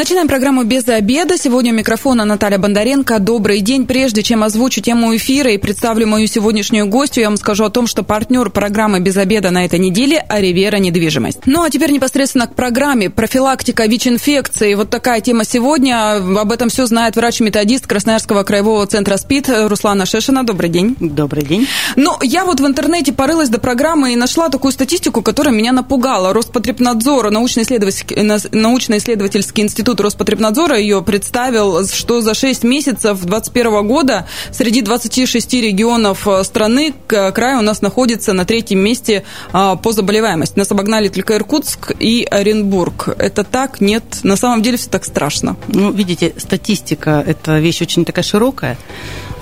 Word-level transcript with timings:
Начинаем 0.00 0.28
программу 0.28 0.64
«Без 0.64 0.88
обеда». 0.88 1.36
Сегодня 1.36 1.74
у 1.74 1.76
микрофона 1.76 2.24
Наталья 2.24 2.56
Бондаренко. 2.56 3.18
Добрый 3.18 3.60
день. 3.60 3.86
Прежде 3.86 4.22
чем 4.22 4.42
озвучу 4.42 4.80
тему 4.80 5.14
эфира 5.14 5.52
и 5.52 5.58
представлю 5.58 6.06
мою 6.06 6.26
сегодняшнюю 6.26 6.86
гостью, 6.86 7.20
я 7.20 7.28
вам 7.28 7.36
скажу 7.36 7.64
о 7.64 7.68
том, 7.68 7.86
что 7.86 8.02
партнер 8.02 8.48
программы 8.48 9.00
«Без 9.00 9.18
обеда» 9.18 9.50
на 9.50 9.66
этой 9.66 9.78
неделе– 9.78 10.16
Аривера 10.30 10.78
недвижимость. 10.78 11.40
Ну, 11.44 11.64
а 11.64 11.68
теперь 11.68 11.90
непосредственно 11.90 12.46
к 12.46 12.54
программе. 12.54 13.10
Профилактика 13.10 13.84
ВИЧ-инфекции. 13.84 14.72
Вот 14.72 14.88
такая 14.88 15.20
тема 15.20 15.44
сегодня. 15.44 16.14
Об 16.14 16.50
этом 16.50 16.70
все 16.70 16.86
знает 16.86 17.16
врач-методист 17.16 17.86
Красноярского 17.86 18.42
краевого 18.42 18.86
центра 18.86 19.18
СПИД 19.18 19.50
Руслана 19.68 20.06
Шешина. 20.06 20.44
Добрый 20.44 20.70
день. 20.70 20.96
Добрый 20.98 21.44
день. 21.44 21.68
Ну, 21.96 22.16
я 22.22 22.46
вот 22.46 22.58
в 22.58 22.66
интернете 22.66 23.12
порылась 23.12 23.50
до 23.50 23.60
программы 23.60 24.14
и 24.14 24.16
нашла 24.16 24.48
такую 24.48 24.72
статистику, 24.72 25.20
которая 25.20 25.52
меня 25.52 25.72
напугала. 25.72 26.32
Роспотребнадзор, 26.32 27.30
научно-исследовательский, 27.30 28.16
научно-исследовательский 28.22 29.62
институт 29.62 29.89
Институт 29.90 30.04
Роспотребнадзора 30.04 30.78
ее 30.78 31.02
представил, 31.02 31.84
что 31.84 32.20
за 32.20 32.32
6 32.32 32.62
месяцев 32.62 33.18
2021 33.24 33.88
года 33.88 34.24
среди 34.52 34.82
26 34.82 35.54
регионов 35.54 36.28
э, 36.28 36.44
страны 36.44 36.94
край 37.08 37.56
у 37.56 37.60
нас 37.60 37.82
находится 37.82 38.32
на 38.32 38.44
третьем 38.44 38.78
месте 38.78 39.24
а, 39.52 39.74
по 39.74 39.90
заболеваемости. 39.90 40.56
Нас 40.56 40.70
обогнали 40.70 41.08
только 41.08 41.34
Иркутск 41.34 41.90
и 41.98 42.24
Оренбург. 42.30 43.08
Это 43.18 43.42
так? 43.42 43.80
Нет? 43.80 44.04
На 44.22 44.36
самом 44.36 44.62
деле 44.62 44.76
все 44.76 44.88
так 44.88 45.04
страшно. 45.04 45.56
Ну, 45.66 45.90
видите, 45.90 46.34
статистика– 46.36 47.24
это 47.26 47.58
вещь 47.58 47.82
очень 47.82 48.04
такая 48.04 48.22
широкая. 48.22 48.78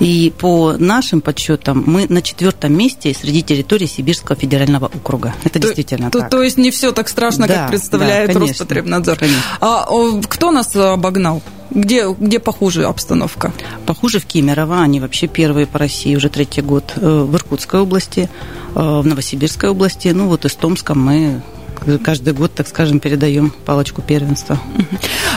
И 0.01 0.33
по 0.39 0.75
нашим 0.79 1.21
подсчетам 1.21 1.83
мы 1.87 2.07
на 2.09 2.23
четвертом 2.23 2.73
месте 2.73 3.15
среди 3.15 3.43
территорий 3.43 3.87
Сибирского 3.87 4.37
федерального 4.37 4.87
округа. 4.87 5.35
Это 5.45 5.59
то, 5.59 5.67
действительно 5.67 6.11
то, 6.11 6.21
так. 6.21 6.31
То 6.31 6.43
есть 6.43 6.57
не 6.57 6.71
все 6.71 6.93
так 6.93 7.09
страшно, 7.09 7.47
да, 7.47 7.55
как 7.55 7.71
представляет 7.71 8.29
да, 8.29 8.35
конечно, 8.35 8.53
Роспотребнадзор. 8.53 9.19
Конечно. 9.19 9.43
А, 9.61 9.87
кто 10.29 10.51
нас 10.51 10.75
обогнал? 10.77 11.43
Где, 11.71 12.11
где 12.13 12.39
похуже 12.39 12.85
обстановка? 12.85 13.53
Похуже 13.87 14.21
в 14.21 14.27
Кемерово. 14.27 14.81
Они 14.81 15.01
вообще 15.01 15.27
первые 15.27 15.67
по 15.67 15.79
России 15.79 16.15
уже 16.17 16.31
третий 16.31 16.63
год. 16.63 16.93
Э, 16.97 17.25
в 17.25 17.35
Иркутской 17.35 17.81
области, 17.81 18.31
э, 18.75 18.79
в 18.79 19.05
Новосибирской 19.05 19.69
области. 19.69 20.09
Ну 20.09 20.29
вот 20.29 20.47
из 20.47 20.55
Томска 20.55 20.95
мы 20.95 21.43
каждый 21.97 22.35
год, 22.35 22.53
так 22.55 22.69
скажем, 22.69 23.01
передаем 23.01 23.53
палочку 23.65 24.03
первенства. 24.03 24.61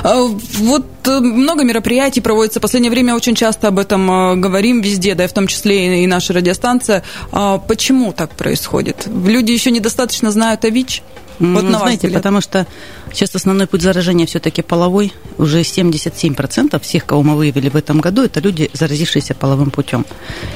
А, 0.04 0.24
вот 0.24 0.88
э, 1.08 1.20
много 1.20 1.64
мероприятий 1.64 2.22
проводится. 2.22 2.60
В 2.60 2.62
последнее 2.64 2.90
время 2.90 3.16
очень 3.16 3.36
часто 3.36 3.68
об 3.68 3.78
этом 3.78 4.42
говорим 4.42 4.82
везде, 4.82 5.14
да, 5.14 5.26
и 5.26 5.28
в 5.28 5.34
том 5.34 5.46
числе 5.48 6.04
и 6.04 6.08
наша 6.08 6.34
радиостанция. 6.34 7.04
А 7.32 7.60
почему 7.60 8.12
так 8.12 8.32
происходит? 8.36 9.08
Люди 9.08 9.52
еще 9.52 9.70
недостаточно 9.70 10.32
знают 10.32 10.66
о 10.66 10.70
ВИЧ? 10.70 11.04
Вот 11.42 11.64
ну, 11.64 11.80
знаете, 11.80 12.08
взгляд. 12.08 12.22
потому 12.22 12.40
что 12.40 12.68
сейчас 13.12 13.34
основной 13.34 13.66
путь 13.66 13.82
заражения 13.82 14.28
все-таки 14.28 14.62
половой. 14.62 15.12
Уже 15.40 15.62
77% 15.62 16.80
всех, 16.82 17.06
кого 17.08 17.24
мы 17.24 17.36
выявили 17.36 17.70
в 17.70 17.76
этом 17.76 18.00
году, 18.00 18.24
это 18.24 18.40
люди, 18.40 18.70
заразившиеся 18.74 19.34
половым 19.34 19.72
путем. 19.72 20.06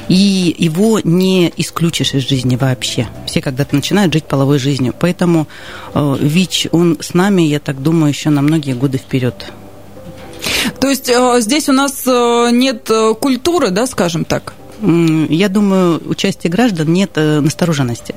И 0.08 0.54
его 0.56 1.00
не 1.02 1.52
исключишь 1.56 2.14
из 2.14 2.28
жизни 2.28 2.54
вообще. 2.54 3.08
Все 3.26 3.42
когда-то 3.42 3.74
начинают 3.74 4.12
жить 4.12 4.26
половой 4.26 4.60
жизнью. 4.60 4.94
Поэтому 4.98 5.48
э, 5.92 6.16
ВИЧ, 6.20 6.68
он 6.70 6.98
с 7.00 7.14
нами, 7.14 7.42
я 7.42 7.58
так 7.58 7.82
думаю, 7.82 8.12
еще 8.12 8.30
на 8.30 8.42
многие 8.42 8.74
годы 8.74 8.98
вперед. 8.98 9.34
То 10.80 10.88
есть 10.88 11.08
э, 11.08 11.40
здесь 11.40 11.68
у 11.68 11.72
нас 11.72 12.06
э, 12.06 12.50
нет 12.52 12.88
культуры, 13.20 13.70
да, 13.70 13.86
скажем 13.88 14.24
так? 14.24 14.54
Я 14.80 15.48
думаю, 15.48 16.00
участие 16.06 16.50
граждан 16.50 16.92
нет 16.92 17.16
настороженности. 17.16 18.14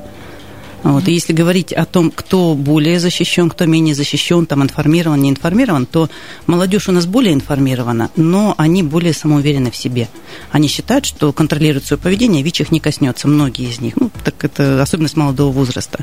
Вот. 0.84 1.08
И 1.08 1.14
если 1.14 1.34
говорить 1.34 1.74
о 1.74 1.86
том, 1.86 2.12
кто 2.12 2.56
более 2.56 3.00
защищен, 3.00 3.50
кто 3.50 3.66
менее 3.66 3.96
защищен, 3.96 4.46
там 4.46 4.64
информирован, 4.64 5.22
не 5.22 5.30
информирован, 5.30 5.86
то 5.86 6.10
молодежь 6.48 6.88
у 6.88 6.92
нас 6.92 7.06
более 7.06 7.34
информирована, 7.34 8.10
но 8.16 8.56
они 8.58 8.84
более 8.84 9.14
самоуверены 9.14 9.72
в 9.72 9.76
себе. 9.76 10.08
Они 10.52 10.68
считают, 10.68 11.06
что 11.06 11.34
контролируют 11.34 11.86
свое 11.86 12.00
поведение, 12.00 12.44
ВИЧ 12.44 12.62
их 12.62 12.72
не 12.72 12.80
коснется, 12.80 13.28
многие 13.28 13.70
из 13.70 13.82
них. 13.82 13.96
Ну, 13.98 14.10
так 14.24 14.44
это 14.44 14.82
особенность 14.82 15.18
молодого 15.18 15.52
возраста. 15.52 16.00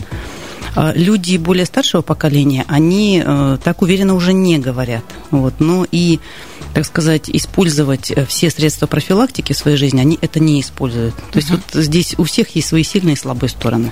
А 0.77 0.93
люди 0.95 1.39
более 1.39 1.65
старшего 1.65 2.03
поколения, 2.03 2.65
они 2.69 3.23
э, 3.25 3.59
так 3.65 3.81
уверенно 3.81 4.15
уже 4.15 4.35
не 4.35 4.59
говорят. 4.59 5.05
Вот. 5.31 5.55
Но 5.59 5.87
и, 5.91 6.21
так 6.75 6.85
сказать, 6.85 7.31
использовать 7.31 8.11
э, 8.11 8.27
все 8.27 8.51
средства 8.51 8.87
профилактики 8.87 9.55
в 9.55 9.57
своей 9.57 9.79
жизни, 9.79 10.01
они 10.01 10.19
это 10.21 10.39
не 10.39 10.61
используют. 10.61 11.15
То 11.33 11.39
есть 11.39 11.51
uh-huh. 11.51 11.61
вот 11.73 11.83
здесь 11.83 12.15
у 12.19 12.25
всех 12.25 12.55
есть 12.55 12.69
свои 12.69 12.83
сильные 12.83 13.15
и 13.15 13.17
слабые 13.17 13.49
стороны. 13.49 13.91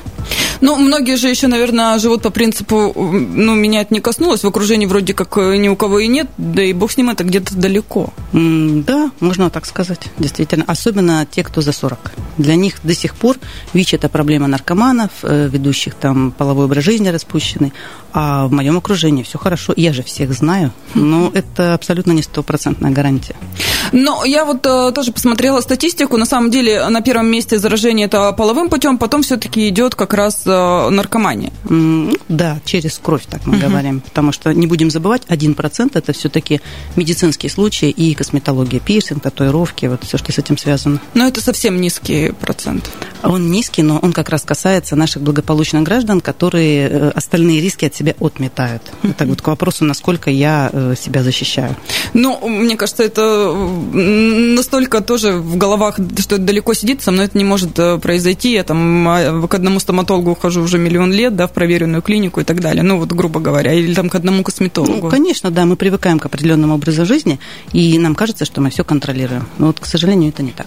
Ну, 0.60 0.76
многие 0.76 1.16
же 1.16 1.28
еще, 1.28 1.46
наверное, 1.46 1.98
живут 1.98 2.20
по 2.20 2.30
принципу, 2.30 2.92
ну, 2.94 3.54
меня 3.54 3.80
это 3.80 3.94
не 3.94 4.00
коснулось, 4.00 4.44
в 4.44 4.46
окружении 4.46 4.84
вроде 4.84 5.14
как 5.14 5.38
э, 5.38 5.56
ни 5.56 5.68
у 5.68 5.76
кого 5.76 6.00
и 6.00 6.06
нет, 6.06 6.28
да 6.36 6.62
и 6.62 6.74
бог 6.74 6.92
с 6.92 6.98
ним, 6.98 7.08
это 7.08 7.24
где-то 7.24 7.56
далеко. 7.56 8.12
Да, 8.32 9.10
можно 9.20 9.48
так 9.48 9.64
сказать, 9.64 10.00
действительно. 10.18 10.64
Особенно 10.66 11.26
те, 11.30 11.42
кто 11.42 11.62
за 11.62 11.72
40. 11.72 12.12
Для 12.38 12.56
них 12.56 12.74
до 12.82 12.94
сих 12.94 13.14
пор 13.14 13.36
ВИЧ– 13.72 13.94
это 13.94 14.08
проблема 14.08 14.46
наркоманов, 14.46 15.10
ведущих 15.22 15.94
там 15.94 16.30
половой 16.32 16.66
образ 16.66 16.84
жизни 16.84 17.08
распущенный, 17.08 17.72
а 18.12 18.46
в 18.46 18.52
моем 18.52 18.76
окружении 18.76 19.22
все 19.22 19.38
хорошо. 19.38 19.72
Я 19.76 19.92
же 19.92 20.02
всех 20.02 20.32
знаю, 20.32 20.72
но 20.94 21.30
это 21.34 21.74
абсолютно 21.74 22.12
не 22.12 22.22
стопроцентная 22.22 22.90
гарантия. 22.90 23.36
Но 23.94 24.24
я 24.24 24.44
вот 24.44 24.66
э, 24.66 24.90
тоже 24.92 25.12
посмотрела 25.12 25.60
статистику. 25.60 26.16
На 26.16 26.26
самом 26.26 26.50
деле 26.50 26.88
на 26.88 27.00
первом 27.00 27.28
месте 27.28 27.58
заражение 27.58 28.06
это 28.06 28.32
половым 28.32 28.68
путем, 28.68 28.98
потом 28.98 29.22
все-таки 29.22 29.68
идет 29.68 29.94
как 29.94 30.14
раз 30.14 30.42
э, 30.44 30.88
наркомания. 30.90 31.52
Да, 32.28 32.58
через 32.64 32.98
кровь, 32.98 33.24
так 33.30 33.46
мы 33.46 33.56
uh-huh. 33.56 33.68
говорим. 33.68 34.00
Потому 34.00 34.32
что 34.32 34.52
не 34.52 34.66
будем 34.66 34.90
забывать, 34.90 35.22
1% 35.28 35.92
это 35.94 36.12
все-таки 36.12 36.60
медицинские 36.96 37.50
случаи 37.50 37.88
и 37.88 38.14
косметология, 38.14 38.80
пирсинг, 38.80 39.22
татуировки, 39.22 39.86
вот 39.86 40.02
все, 40.02 40.18
что 40.18 40.32
с 40.32 40.38
этим 40.38 40.58
связано. 40.58 41.00
Но 41.14 41.28
это 41.28 41.40
совсем 41.40 41.80
низкий 41.80 42.32
процент. 42.32 42.90
Он 43.22 43.48
низкий, 43.52 43.82
но 43.82 43.98
он 43.98 44.12
как 44.12 44.28
раз 44.28 44.42
касается 44.42 44.96
наших 44.96 45.22
благополучных 45.22 45.84
граждан, 45.84 46.20
которые 46.20 46.88
э, 46.88 47.08
остальные 47.10 47.60
риски 47.60 47.84
от 47.84 47.94
себя 47.94 48.14
отметают. 48.18 48.82
Это 49.04 49.24
вот 49.24 49.40
к 49.40 49.46
вопросу, 49.46 49.84
насколько 49.84 50.30
я 50.30 50.68
э, 50.72 50.94
себя 51.00 51.22
защищаю. 51.22 51.76
Ну, 52.12 52.48
мне 52.48 52.76
кажется, 52.76 53.04
это 53.04 53.54
настолько 53.92 55.00
тоже 55.00 55.32
в 55.32 55.56
головах, 55.56 55.98
что 56.18 56.36
это 56.36 56.44
далеко 56.44 56.74
сидит, 56.74 57.02
со 57.02 57.12
мной 57.12 57.26
это 57.26 57.38
не 57.38 57.44
может 57.44 57.78
э, 57.78 57.98
произойти. 57.98 58.52
Я 58.52 58.64
там 58.64 59.08
а, 59.08 59.46
к 59.46 59.54
одному 59.54 59.80
стоматологу 59.80 60.32
ухожу 60.32 60.62
уже 60.62 60.78
миллион 60.78 61.12
лет, 61.12 61.36
да, 61.36 61.46
в 61.46 61.52
проверенную 61.52 62.02
клинику 62.02 62.40
и 62.40 62.44
так 62.44 62.60
далее. 62.60 62.82
Ну, 62.82 62.98
вот 62.98 63.12
грубо 63.12 63.40
говоря, 63.40 63.72
или 63.72 63.94
там 63.94 64.08
к 64.08 64.14
одному 64.14 64.42
косметологу. 64.42 65.06
Ну, 65.06 65.10
конечно, 65.10 65.50
да, 65.50 65.64
мы 65.64 65.76
привыкаем 65.76 66.18
к 66.18 66.26
определенному 66.26 66.74
образу 66.74 67.04
жизни, 67.06 67.38
и 67.72 67.98
нам 67.98 68.14
кажется, 68.14 68.44
что 68.44 68.60
мы 68.60 68.70
все 68.70 68.84
контролируем. 68.84 69.46
Но 69.58 69.68
вот, 69.68 69.80
к 69.80 69.86
сожалению, 69.86 70.30
это 70.30 70.42
не 70.42 70.52
так. 70.52 70.66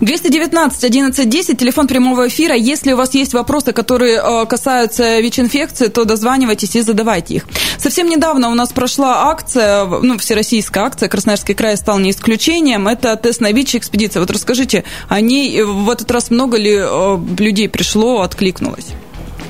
219 0.00 0.84
11 0.84 1.28
10, 1.28 1.58
телефон 1.58 1.86
прямого 1.86 2.28
эфира. 2.28 2.54
Если 2.54 2.92
у 2.92 2.96
вас 2.96 3.14
есть 3.14 3.34
вопросы, 3.34 3.72
которые 3.72 4.20
э, 4.22 4.46
касаются 4.46 5.20
ВИЧ-инфекции, 5.20 5.88
то 5.88 6.04
дозванивайтесь 6.04 6.76
и 6.76 6.82
задавайте 6.82 7.34
их. 7.36 7.46
Совсем 7.78 8.08
недавно 8.08 8.50
у 8.50 8.54
нас 8.54 8.72
прошла 8.72 9.30
акция, 9.30 9.84
ну, 9.84 10.18
всероссийская 10.18 10.84
акция, 10.84 11.08
Красноярский 11.08 11.54
край 11.54 11.76
стал 11.76 11.98
не 11.98 12.10
исключением, 12.10 12.88
это 12.88 13.16
тест 13.16 13.40
на 13.40 13.52
ВИЧ 13.52 13.76
экспедиция. 13.76 14.20
Вот 14.20 14.30
расскажите, 14.30 14.84
о 15.08 15.20
ней 15.20 15.62
в 15.62 15.88
этот 15.90 16.10
раз 16.10 16.30
много 16.30 16.56
ли 16.56 16.76
э, 16.76 17.18
людей 17.38 17.68
пришло, 17.68 18.20
откликнулось? 18.20 18.86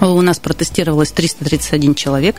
У 0.01 0.21
нас 0.23 0.39
протестировалось 0.39 1.11
331 1.13 1.95
человек. 1.95 2.37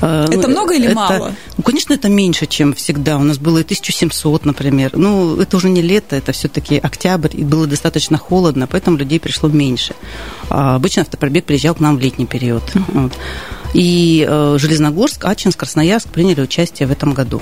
Э, 0.00 0.26
это 0.30 0.48
много 0.48 0.74
или 0.74 0.86
это, 0.86 0.94
мало? 0.94 1.34
Ну, 1.56 1.62
конечно, 1.62 1.94
это 1.94 2.08
меньше, 2.08 2.46
чем 2.46 2.74
всегда. 2.74 3.18
У 3.18 3.22
нас 3.22 3.38
было 3.38 3.58
и 3.58 3.62
1700, 3.62 4.44
например. 4.44 4.92
Ну, 4.94 5.36
это 5.36 5.56
уже 5.56 5.68
не 5.68 5.82
лето, 5.82 6.16
это 6.16 6.32
все-таки 6.32 6.78
октябрь, 6.78 7.36
и 7.36 7.44
было 7.44 7.66
достаточно 7.66 8.18
холодно, 8.18 8.66
поэтому 8.66 8.96
людей 8.96 9.20
пришло 9.20 9.48
меньше. 9.48 9.94
А 10.48 10.76
обычно 10.76 11.02
автопробег 11.02 11.44
приезжал 11.44 11.74
к 11.74 11.80
нам 11.80 11.96
в 11.96 12.00
летний 12.00 12.26
период. 12.26 12.62
Вот. 13.00 13.12
И 13.72 14.26
э, 14.28 14.56
Железногорск, 14.58 15.24
Ачинск, 15.24 15.60
Красноярск 15.60 16.08
приняли 16.08 16.40
участие 16.40 16.88
в 16.88 16.92
этом 16.92 17.12
году. 17.12 17.40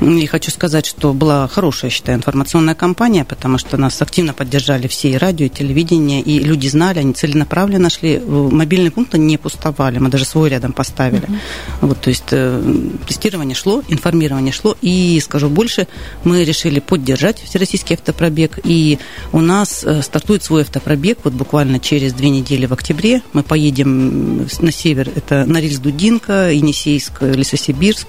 И 0.00 0.26
хочу 0.26 0.50
сказать, 0.50 0.86
что 0.86 1.12
была 1.12 1.48
хорошая, 1.48 1.90
считаю, 1.90 2.18
информационная 2.18 2.74
кампания, 2.74 3.24
потому 3.24 3.58
что 3.58 3.76
нас 3.76 4.00
активно 4.00 4.32
поддержали 4.32 4.86
все 4.86 5.10
и 5.10 5.16
радио, 5.16 5.46
и 5.46 5.48
телевидение, 5.48 6.20
и 6.20 6.38
люди 6.38 6.68
знали, 6.68 7.00
они 7.00 7.14
целенаправленно 7.14 7.90
шли. 7.90 8.18
Мобильные 8.18 8.92
пункты 8.92 9.18
не 9.18 9.36
пустовали, 9.38 9.98
мы 9.98 10.08
даже 10.08 10.24
свой 10.24 10.50
рядом 10.50 10.72
поставили. 10.72 11.22
Mm-hmm. 11.22 11.38
Вот, 11.80 12.00
то 12.00 12.10
есть 12.10 12.24
э, 12.30 12.88
тестирование 13.06 13.56
шло, 13.56 13.82
информирование 13.88 14.52
шло, 14.52 14.76
и, 14.80 15.20
скажу 15.24 15.48
больше, 15.48 15.88
мы 16.22 16.44
решили 16.44 16.78
поддержать 16.78 17.42
Всероссийский 17.42 17.96
автопробег, 17.96 18.60
и 18.62 18.98
у 19.32 19.40
нас 19.40 19.82
э, 19.84 20.02
стартует 20.02 20.44
свой 20.44 20.62
автопробег 20.62 21.18
вот 21.24 21.32
буквально 21.32 21.80
через 21.80 22.12
две 22.12 22.30
недели 22.30 22.66
в 22.66 22.72
октябре. 22.72 23.22
Мы 23.32 23.42
поедем 23.42 24.46
на 24.60 24.70
север, 24.70 25.10
это 25.14 25.44
Норильск-Дудинка, 25.44 26.52
Енисейск, 26.52 27.22
Лесосибирск, 27.22 28.06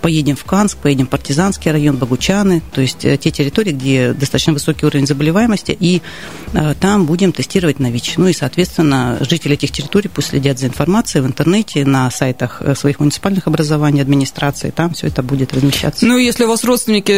поедем 0.00 0.34
в 0.34 0.44
Канск, 0.44 0.78
поедем 0.78 1.06
Партизанский 1.12 1.70
район, 1.70 1.98
Богучаны, 1.98 2.62
то 2.72 2.80
есть 2.80 3.00
те 3.00 3.16
территории, 3.16 3.72
где 3.72 4.14
достаточно 4.14 4.54
высокий 4.54 4.86
уровень 4.86 5.06
заболеваемости, 5.06 5.76
и 5.78 6.00
там 6.80 7.04
будем 7.04 7.32
тестировать 7.32 7.78
на 7.80 7.90
ВИЧ. 7.90 8.14
Ну 8.16 8.28
и, 8.28 8.32
соответственно, 8.32 9.18
жители 9.20 9.52
этих 9.54 9.72
территорий 9.72 10.08
пусть 10.08 10.28
следят 10.30 10.58
за 10.58 10.68
информацией 10.68 11.22
в 11.22 11.26
интернете, 11.26 11.84
на 11.84 12.10
сайтах 12.10 12.62
своих 12.76 12.98
муниципальных 12.98 13.46
образований, 13.46 14.00
администрации, 14.00 14.70
там 14.70 14.94
все 14.94 15.08
это 15.08 15.22
будет 15.22 15.52
размещаться. 15.52 16.06
Ну, 16.06 16.16
если 16.16 16.44
у 16.44 16.48
вас 16.48 16.64
родственники, 16.64 17.12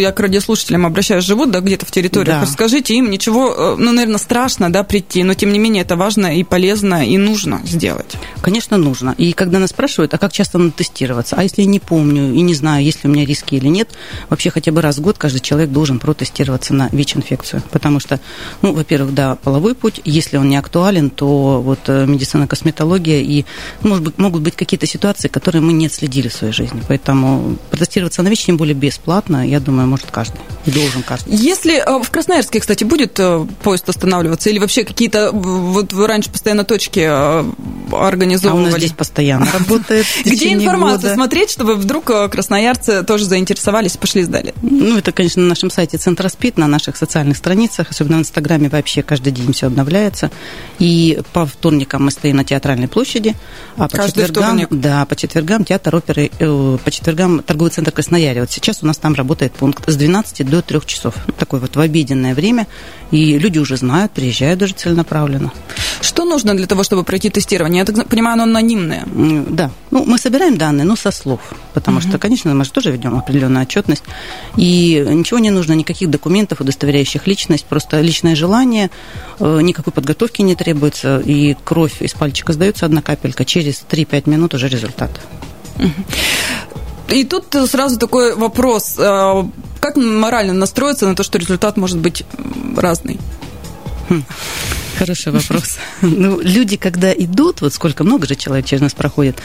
я 0.00 0.12
к 0.12 0.20
радиослушателям 0.20 0.86
обращаюсь, 0.86 1.24
живут, 1.24 1.50
да, 1.50 1.58
где-то 1.58 1.86
в 1.86 1.90
территориях, 1.90 2.36
да. 2.36 2.42
расскажите 2.42 2.94
им, 2.94 3.10
ничего, 3.10 3.74
ну, 3.76 3.90
наверное, 3.90 4.18
страшно, 4.18 4.72
да, 4.72 4.84
прийти, 4.84 5.24
но 5.24 5.34
тем 5.34 5.52
не 5.52 5.58
менее 5.58 5.82
это 5.82 5.96
важно 5.96 6.38
и 6.38 6.44
полезно, 6.44 7.04
и 7.04 7.18
нужно 7.18 7.60
сделать. 7.64 8.14
Конечно, 8.42 8.76
нужно. 8.76 9.14
И 9.18 9.32
когда 9.32 9.58
нас 9.58 9.70
спрашивают, 9.70 10.14
а 10.14 10.18
как 10.18 10.32
часто 10.32 10.58
надо 10.58 10.70
тестироваться? 10.70 11.34
А 11.36 11.42
если 11.42 11.62
я 11.62 11.66
не 11.66 11.80
помню 11.80 12.32
и 12.32 12.40
не 12.40 12.54
знаю, 12.54 12.84
есть 12.84 13.02
ли 13.02 13.10
у 13.10 13.12
меня 13.12 13.23
риски 13.24 13.54
или 13.54 13.68
нет, 13.68 13.90
вообще 14.28 14.50
хотя 14.50 14.72
бы 14.72 14.82
раз 14.82 14.98
в 14.98 15.00
год 15.00 15.18
каждый 15.18 15.40
человек 15.40 15.70
должен 15.70 15.98
протестироваться 15.98 16.74
на 16.74 16.88
ВИЧ-инфекцию. 16.92 17.62
Потому 17.70 18.00
что, 18.00 18.20
ну, 18.62 18.72
во-первых, 18.72 19.14
да, 19.14 19.36
половой 19.36 19.74
путь, 19.74 20.00
если 20.04 20.36
он 20.36 20.48
не 20.48 20.56
актуален, 20.56 21.10
то 21.10 21.60
вот 21.60 21.80
э, 21.86 22.06
медицина, 22.06 22.46
косметология 22.46 23.20
и, 23.20 23.44
может 23.82 24.04
быть, 24.04 24.18
могут 24.18 24.42
быть 24.42 24.56
какие-то 24.56 24.86
ситуации, 24.86 25.28
которые 25.28 25.62
мы 25.62 25.72
не 25.72 25.86
отследили 25.86 26.28
в 26.28 26.32
своей 26.32 26.52
жизни. 26.52 26.82
Поэтому 26.88 27.56
протестироваться 27.70 28.22
на 28.22 28.28
ВИЧ, 28.28 28.46
тем 28.46 28.56
более 28.56 28.74
бесплатно, 28.74 29.46
я 29.46 29.60
думаю, 29.60 29.88
может 29.88 30.10
каждый. 30.10 30.40
И 30.66 30.70
должен 30.70 31.02
каждый. 31.02 31.34
Если 31.34 31.76
э, 31.76 32.02
в 32.02 32.10
Красноярске, 32.10 32.60
кстати, 32.60 32.84
будет 32.84 33.18
э, 33.18 33.46
поезд 33.62 33.88
останавливаться 33.88 34.50
или 34.50 34.58
вообще 34.58 34.84
какие-то 34.84 35.30
вот 35.32 35.92
раньше 35.92 36.30
постоянно 36.30 36.64
точки 36.64 37.00
организовывали? 37.94 38.64
А 38.64 38.68
у 38.68 38.70
нас 38.70 38.78
здесь 38.78 38.92
постоянно 38.92 39.50
работает. 39.58 40.06
Где 40.24 40.52
информацию 40.52 41.14
смотреть, 41.14 41.50
чтобы 41.50 41.76
вдруг 41.76 42.06
красноярцы 42.30 43.02
тоже 43.14 43.26
заинтересовались, 43.26 43.96
пошли 43.96 44.24
сдали? 44.24 44.52
Ну, 44.60 44.98
это, 44.98 45.12
конечно, 45.12 45.40
на 45.40 45.50
нашем 45.50 45.70
сайте 45.70 45.98
Центроспит, 45.98 46.58
на 46.58 46.66
наших 46.66 46.96
социальных 46.96 47.36
страницах, 47.36 47.90
особенно 47.90 48.16
в 48.16 48.20
Инстаграме 48.22 48.68
вообще 48.68 49.04
каждый 49.04 49.32
день 49.32 49.52
все 49.52 49.68
обновляется. 49.68 50.32
И 50.80 51.20
по 51.32 51.46
вторникам 51.46 52.06
мы 52.06 52.10
стоим 52.10 52.34
на 52.34 52.44
Театральной 52.44 52.88
площади, 52.88 53.36
а 53.76 53.88
по 53.88 53.98
Каждый 53.98 54.22
четвергам, 54.22 54.58
вторник. 54.58 54.68
да, 54.82 55.06
по 55.06 55.14
четвергам 55.14 55.64
театр 55.64 55.94
оперы, 55.94 56.32
э, 56.36 56.78
по 56.84 56.90
четвергам 56.90 57.40
торговый 57.44 57.70
центр 57.70 57.92
Краснояре. 57.92 58.40
Вот 58.40 58.50
сейчас 58.50 58.82
у 58.82 58.86
нас 58.86 58.96
там 58.96 59.14
работает 59.14 59.52
пункт 59.52 59.88
с 59.88 59.94
12 59.94 60.42
до 60.42 60.60
3 60.60 60.80
часов. 60.84 61.14
Такое 61.38 61.60
вот 61.60 61.76
в 61.76 61.80
обеденное 61.80 62.34
время. 62.34 62.66
И 63.12 63.38
люди 63.38 63.60
уже 63.60 63.76
знают, 63.76 64.10
приезжают 64.10 64.58
даже 64.58 64.74
целенаправленно. 64.74 65.52
Что 66.00 66.24
нужно 66.24 66.56
для 66.56 66.66
того, 66.66 66.82
чтобы 66.82 67.04
пройти 67.04 67.30
тестирование? 67.30 67.78
Я 67.78 67.84
так 67.84 68.08
понимаю, 68.08 68.34
оно 68.34 68.42
анонимное. 68.42 69.06
Да. 69.48 69.70
Ну, 69.92 70.04
мы 70.04 70.18
собираем 70.18 70.56
данные, 70.56 70.84
но 70.84 70.96
со 70.96 71.12
слов. 71.12 71.40
Потому 71.74 71.98
угу. 71.98 72.08
что, 72.08 72.18
конечно, 72.18 72.52
мы 72.54 72.64
же 72.64 72.72
тоже 72.72 72.90
ведем 72.90 73.03
определенную 73.04 73.62
отчетность. 73.62 74.04
И 74.56 75.04
ничего 75.08 75.38
не 75.38 75.50
нужно, 75.50 75.72
никаких 75.74 76.10
документов, 76.10 76.60
удостоверяющих 76.60 77.26
личность, 77.26 77.64
просто 77.66 78.00
личное 78.00 78.34
желание, 78.34 78.90
э, 79.40 79.60
никакой 79.62 79.92
подготовки 79.92 80.42
не 80.42 80.54
требуется, 80.54 81.20
и 81.20 81.56
кровь 81.64 82.00
из 82.00 82.12
пальчика 82.12 82.52
сдается 82.52 82.86
одна 82.86 83.02
капелька, 83.02 83.44
через 83.44 83.84
3-5 83.88 84.28
минут 84.28 84.54
уже 84.54 84.68
результат. 84.68 85.10
И 87.08 87.24
тут 87.24 87.54
сразу 87.68 87.98
такой 87.98 88.34
вопрос. 88.34 88.96
Э, 88.98 89.44
как 89.80 89.96
морально 89.96 90.54
настроиться 90.54 91.06
на 91.06 91.14
то, 91.14 91.22
что 91.22 91.38
результат 91.38 91.76
может 91.76 91.98
быть 91.98 92.24
разный? 92.76 93.20
Хм. 94.08 94.22
Хороший 94.98 95.32
вопрос. 95.32 95.78
Ну, 96.02 96.40
люди, 96.40 96.76
когда 96.76 97.12
идут, 97.12 97.60
вот 97.60 97.72
сколько 97.72 98.04
много 98.04 98.26
же 98.26 98.36
человек 98.36 98.66
через 98.66 98.82
нас 98.82 98.92
проходит, 98.92 99.36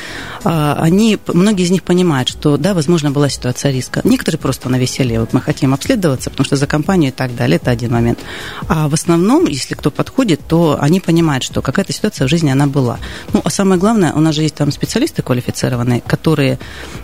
а, 0.43 0.77
они, 0.79 1.17
многие 1.27 1.63
из 1.63 1.71
них 1.71 1.83
понимают, 1.83 2.29
что, 2.29 2.57
да, 2.57 2.73
возможно, 2.73 3.11
была 3.11 3.29
ситуация 3.29 3.71
риска. 3.71 4.01
Некоторые 4.03 4.39
просто 4.39 4.69
на 4.69 4.77
веселье, 4.77 5.19
вот 5.19 5.33
мы 5.33 5.41
хотим 5.41 5.73
обследоваться, 5.73 6.29
потому 6.29 6.45
что 6.45 6.57
за 6.57 6.67
компанию 6.67 7.11
и 7.11 7.13
так 7.13 7.35
далее, 7.35 7.55
это 7.55 7.71
один 7.71 7.91
момент. 7.91 8.19
А 8.67 8.87
в 8.87 8.93
основном, 8.93 9.47
если 9.47 9.73
кто 9.73 9.89
подходит, 9.89 10.41
то 10.47 10.77
они 10.79 10.99
понимают, 10.99 11.43
что 11.43 11.61
какая-то 11.61 11.93
ситуация 11.93 12.27
в 12.27 12.29
жизни, 12.29 12.49
она 12.49 12.67
была. 12.67 12.99
Ну, 13.33 13.41
а 13.43 13.49
самое 13.49 13.79
главное, 13.79 14.13
у 14.13 14.19
нас 14.19 14.35
же 14.35 14.43
есть 14.43 14.55
там 14.55 14.71
специалисты 14.71 15.21
квалифицированные, 15.21 16.01
которые 16.01 16.59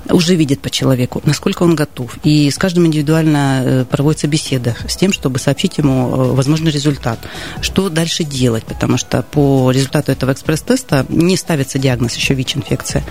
уже 0.09 0.35
видят 0.35 0.59
по 0.59 0.69
человеку, 0.69 1.21
насколько 1.25 1.63
он 1.63 1.75
готов. 1.75 2.17
И 2.23 2.51
с 2.51 2.57
каждым 2.57 2.85
индивидуально 2.85 3.61
э, 3.63 3.85
проводится 3.85 4.27
беседа 4.27 4.75
с 4.87 4.95
тем, 4.95 5.11
чтобы 5.13 5.39
сообщить 5.39 5.77
ему 5.77 6.09
э, 6.09 6.33
возможный 6.33 6.71
результат. 6.71 7.19
Что 7.61 7.89
дальше 7.89 8.23
делать? 8.23 8.34
Делать, 8.35 8.65
потому 8.65 8.97
что 8.97 9.23
по 9.23 9.71
результату 9.71 10.11
этого 10.11 10.31
экспресс-теста 10.31 11.05
не 11.09 11.37
ставится 11.37 11.79
диагноз 11.79 12.15
еще 12.15 12.33
ВИЧ-инфекция. 12.33 13.03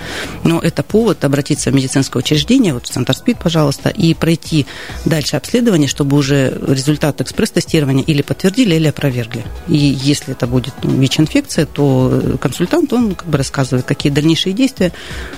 Но 0.45 0.61
это 0.61 0.83
повод 0.83 1.25
обратиться 1.25 1.71
в 1.71 1.75
медицинское 1.75 2.19
учреждение, 2.19 2.75
вот 2.75 2.87
в 2.87 2.91
Центр 2.91 3.15
СПИД, 3.15 3.39
пожалуйста, 3.39 3.89
и 3.89 4.15
пройти 4.15 4.67
дальше 5.05 5.37
обследование, 5.37 5.89
чтобы 5.89 6.17
уже 6.17 6.59
результат 6.69 7.21
экспресс-тестирования 7.21 8.05
или 8.05 8.23
подтвердили, 8.23 8.75
или 8.75 8.89
опровергли. 8.89 9.45
И 9.69 9.77
если 9.77 10.33
это 10.33 10.47
будет 10.47 10.75
ну, 10.83 10.91
ВИЧ-инфекция, 10.91 11.67
то 11.67 12.39
консультант, 12.41 12.93
он 12.93 13.15
как 13.15 13.29
бы 13.29 13.39
рассказывает, 13.39 13.87
какие 13.87 14.13
дальнейшие 14.13 14.53
действия, 14.53 14.93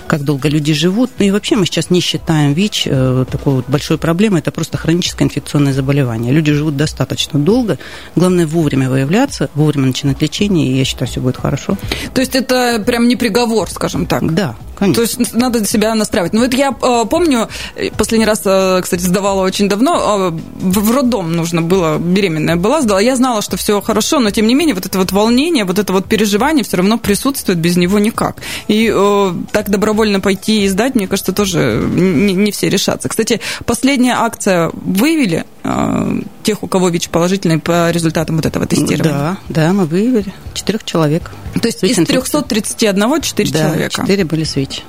как 0.06 0.22
долго 0.24 0.48
люди 0.48 0.72
живут. 0.72 1.10
Ну 1.18 1.24
и 1.24 1.30
вообще 1.30 1.56
мы 1.56 1.66
сейчас 1.66 1.90
не 1.90 2.00
считаем 2.00 2.52
ВИЧ 2.52 2.82
э, 2.86 3.24
такой 3.30 3.54
вот 3.54 3.68
большой 3.68 3.98
проблемой, 3.98 4.40
это 4.40 4.50
просто 4.50 4.78
хроническое 4.78 5.26
инфекционное 5.26 5.72
заболевание. 5.72 6.32
Люди 6.32 6.52
живут 6.52 6.76
достаточно 6.76 7.38
долго, 7.38 7.78
главное 8.16 8.46
вовремя 8.46 8.90
выявляться, 8.90 9.50
вовремя 9.54 9.75
вовремя 9.76 9.88
начинать 9.88 10.22
лечение, 10.22 10.68
и 10.68 10.78
я 10.78 10.84
считаю, 10.84 11.08
все 11.10 11.20
будет 11.20 11.36
хорошо. 11.36 11.76
То 12.14 12.20
есть 12.20 12.34
это 12.34 12.82
прям 12.84 13.08
не 13.08 13.16
приговор, 13.16 13.70
скажем 13.70 14.06
так? 14.06 14.34
Да, 14.34 14.56
Конечно. 14.78 14.94
То 14.94 15.02
есть 15.02 15.34
надо 15.34 15.64
себя 15.64 15.94
настраивать. 15.94 16.34
Ну, 16.34 16.44
это 16.44 16.56
я 16.56 16.68
э, 16.70 17.04
помню, 17.08 17.48
последний 17.96 18.26
раз, 18.26 18.42
э, 18.44 18.80
кстати, 18.82 19.00
сдавала 19.00 19.42
очень 19.42 19.68
давно, 19.68 20.30
э, 20.32 20.38
в 20.60 20.90
роддом 20.94 21.32
нужно 21.32 21.62
было, 21.62 21.98
беременная 21.98 22.56
была, 22.56 22.82
сдала. 22.82 23.00
Я 23.00 23.16
знала, 23.16 23.40
что 23.40 23.56
все 23.56 23.80
хорошо, 23.80 24.20
но 24.20 24.30
тем 24.30 24.46
не 24.46 24.54
менее 24.54 24.74
вот 24.74 24.84
это 24.84 24.98
вот 24.98 25.12
волнение, 25.12 25.64
вот 25.64 25.78
это 25.78 25.92
вот 25.92 26.06
переживание 26.06 26.62
все 26.62 26.76
равно 26.76 26.98
присутствует, 26.98 27.58
без 27.58 27.76
него 27.76 27.98
никак. 27.98 28.36
И 28.68 28.92
э, 28.94 29.32
так 29.50 29.70
добровольно 29.70 30.20
пойти 30.20 30.64
и 30.64 30.68
сдать, 30.68 30.94
мне 30.94 31.08
кажется, 31.08 31.32
тоже 31.32 31.82
не, 31.82 32.34
не 32.34 32.52
все 32.52 32.68
решатся. 32.68 33.08
Кстати, 33.08 33.40
последняя 33.64 34.16
акция 34.18 34.70
выявили 34.74 35.46
э, 35.64 36.20
тех, 36.42 36.62
у 36.62 36.66
кого 36.66 36.90
ВИЧ 36.90 37.08
положительный 37.08 37.58
по 37.58 37.90
результатам 37.90 38.36
вот 38.36 38.44
этого 38.44 38.66
тестирования? 38.66 39.12
Да, 39.12 39.36
да, 39.48 39.65
мы 39.72 39.86
выявили. 39.86 40.32
Четырех 40.54 40.84
человек. 40.84 41.30
То 41.60 41.68
есть 41.68 41.82
из 41.82 41.96
331 41.96 43.20
четыре 43.22 43.50
да, 43.50 43.58
человека? 43.60 44.02
четыре 44.02 44.24
были 44.24 44.44
с 44.44 44.56
ВИЧ. 44.56 44.82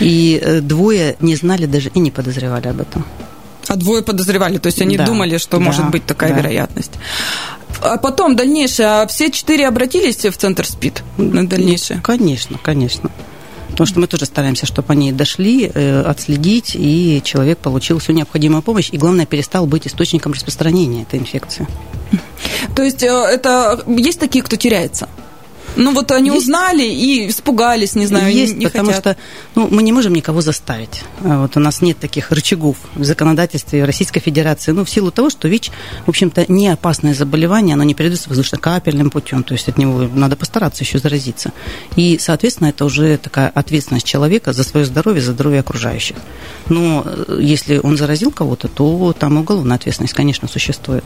И 0.00 0.40
э, 0.42 0.60
двое 0.60 1.16
не 1.20 1.36
знали 1.36 1.66
даже 1.66 1.90
и 1.90 1.98
не 1.98 2.10
подозревали 2.10 2.68
об 2.68 2.80
этом. 2.80 3.04
А 3.68 3.76
двое 3.76 4.02
подозревали, 4.02 4.58
то 4.58 4.66
есть 4.66 4.80
они 4.80 4.96
да, 4.96 5.04
думали, 5.04 5.38
что 5.38 5.58
да, 5.58 5.64
может 5.64 5.90
быть 5.90 6.06
такая 6.06 6.32
да. 6.32 6.38
вероятность. 6.38 6.92
А 7.82 7.98
потом 7.98 8.36
дальнейшее, 8.36 8.88
а 8.88 9.06
все 9.06 9.30
четыре 9.30 9.66
обратились 9.66 10.24
в 10.24 10.36
центр 10.36 10.66
СПИД 10.66 11.02
на 11.16 11.46
дальнейшее? 11.46 11.96
Ну, 11.96 12.02
конечно, 12.02 12.58
конечно. 12.62 13.10
Потому 13.70 13.86
что 13.88 14.00
мы 14.00 14.06
тоже 14.06 14.24
стараемся, 14.24 14.64
чтобы 14.64 14.92
они 14.92 15.12
дошли, 15.12 15.70
э, 15.72 16.00
отследить, 16.00 16.72
и 16.74 17.20
человек 17.24 17.58
получил 17.58 17.98
всю 17.98 18.12
необходимую 18.12 18.62
помощь, 18.62 18.88
и 18.90 18.96
главное, 18.96 19.26
перестал 19.26 19.66
быть 19.66 19.86
источником 19.86 20.32
распространения 20.32 21.02
этой 21.02 21.18
инфекции. 21.18 21.66
То 22.74 22.82
есть 22.82 23.02
э, 23.02 23.06
это 23.06 23.82
есть 23.86 24.20
такие, 24.20 24.42
кто 24.42 24.56
теряется? 24.56 25.08
Ну 25.76 25.92
вот 25.92 26.10
они 26.10 26.30
есть. 26.30 26.42
узнали 26.42 26.84
и 26.84 27.28
испугались, 27.28 27.94
не 27.94 28.06
знаю, 28.06 28.32
есть, 28.32 28.54
не, 28.54 28.60
не 28.60 28.66
потому 28.66 28.88
хотят. 28.88 29.00
что 29.02 29.16
ну, 29.54 29.68
мы 29.70 29.82
не 29.82 29.92
можем 29.92 30.14
никого 30.14 30.40
заставить. 30.40 31.02
А 31.22 31.42
вот 31.42 31.56
у 31.56 31.60
нас 31.60 31.82
нет 31.82 31.98
таких 31.98 32.30
рычагов 32.30 32.76
в 32.94 33.04
законодательстве 33.04 33.84
Российской 33.84 34.20
Федерации. 34.20 34.72
Ну, 34.72 34.84
в 34.84 34.90
силу 34.90 35.10
того, 35.10 35.28
что 35.28 35.48
ВИЧ, 35.48 35.70
в 36.06 36.08
общем-то, 36.08 36.46
не 36.48 36.68
опасное 36.68 37.14
заболевание, 37.14 37.74
оно 37.74 37.84
не 37.84 37.94
передается 37.94 38.30
воздушно-капельным 38.30 39.10
путем, 39.10 39.44
то 39.44 39.52
есть 39.52 39.68
от 39.68 39.76
него 39.76 40.08
надо 40.12 40.36
постараться 40.36 40.82
еще 40.82 40.98
заразиться. 40.98 41.52
И, 41.94 42.18
соответственно, 42.18 42.68
это 42.68 42.84
уже 42.86 43.18
такая 43.18 43.48
ответственность 43.48 44.06
человека 44.06 44.54
за 44.54 44.64
свое 44.64 44.86
здоровье, 44.86 45.20
за 45.20 45.32
здоровье 45.32 45.60
окружающих. 45.60 46.16
Но 46.68 47.04
э, 47.04 47.38
если 47.42 47.78
он 47.78 47.98
заразил 47.98 48.30
кого-то, 48.30 48.68
то 48.68 49.14
там 49.18 49.36
уголовная 49.36 49.76
ответственность, 49.76 50.14
конечно, 50.14 50.48
существует. 50.48 51.04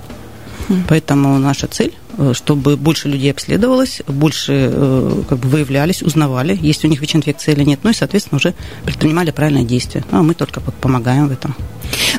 Поэтому 0.88 1.38
наша 1.38 1.66
цель, 1.66 1.94
э, 2.16 2.32
чтобы 2.34 2.76
больше 2.76 3.08
людей 3.08 3.30
обследовалось, 3.30 4.02
больше 4.06 4.70
э, 4.72 5.22
как 5.28 5.38
бы, 5.38 5.48
выявлялись, 5.48 6.02
узнавали, 6.02 6.58
есть 6.60 6.84
у 6.84 6.88
них 6.88 7.00
ВИЧ-инфекция 7.00 7.54
или 7.54 7.64
нет, 7.64 7.80
ну 7.82 7.90
и, 7.90 7.94
соответственно, 7.94 8.36
уже 8.36 8.54
предпринимали 8.84 9.30
правильные 9.30 9.64
действия. 9.64 10.04
Ну, 10.10 10.18
а 10.18 10.22
мы 10.22 10.34
только 10.34 10.60
помогаем 10.60 11.28
в 11.28 11.32
этом. 11.32 11.54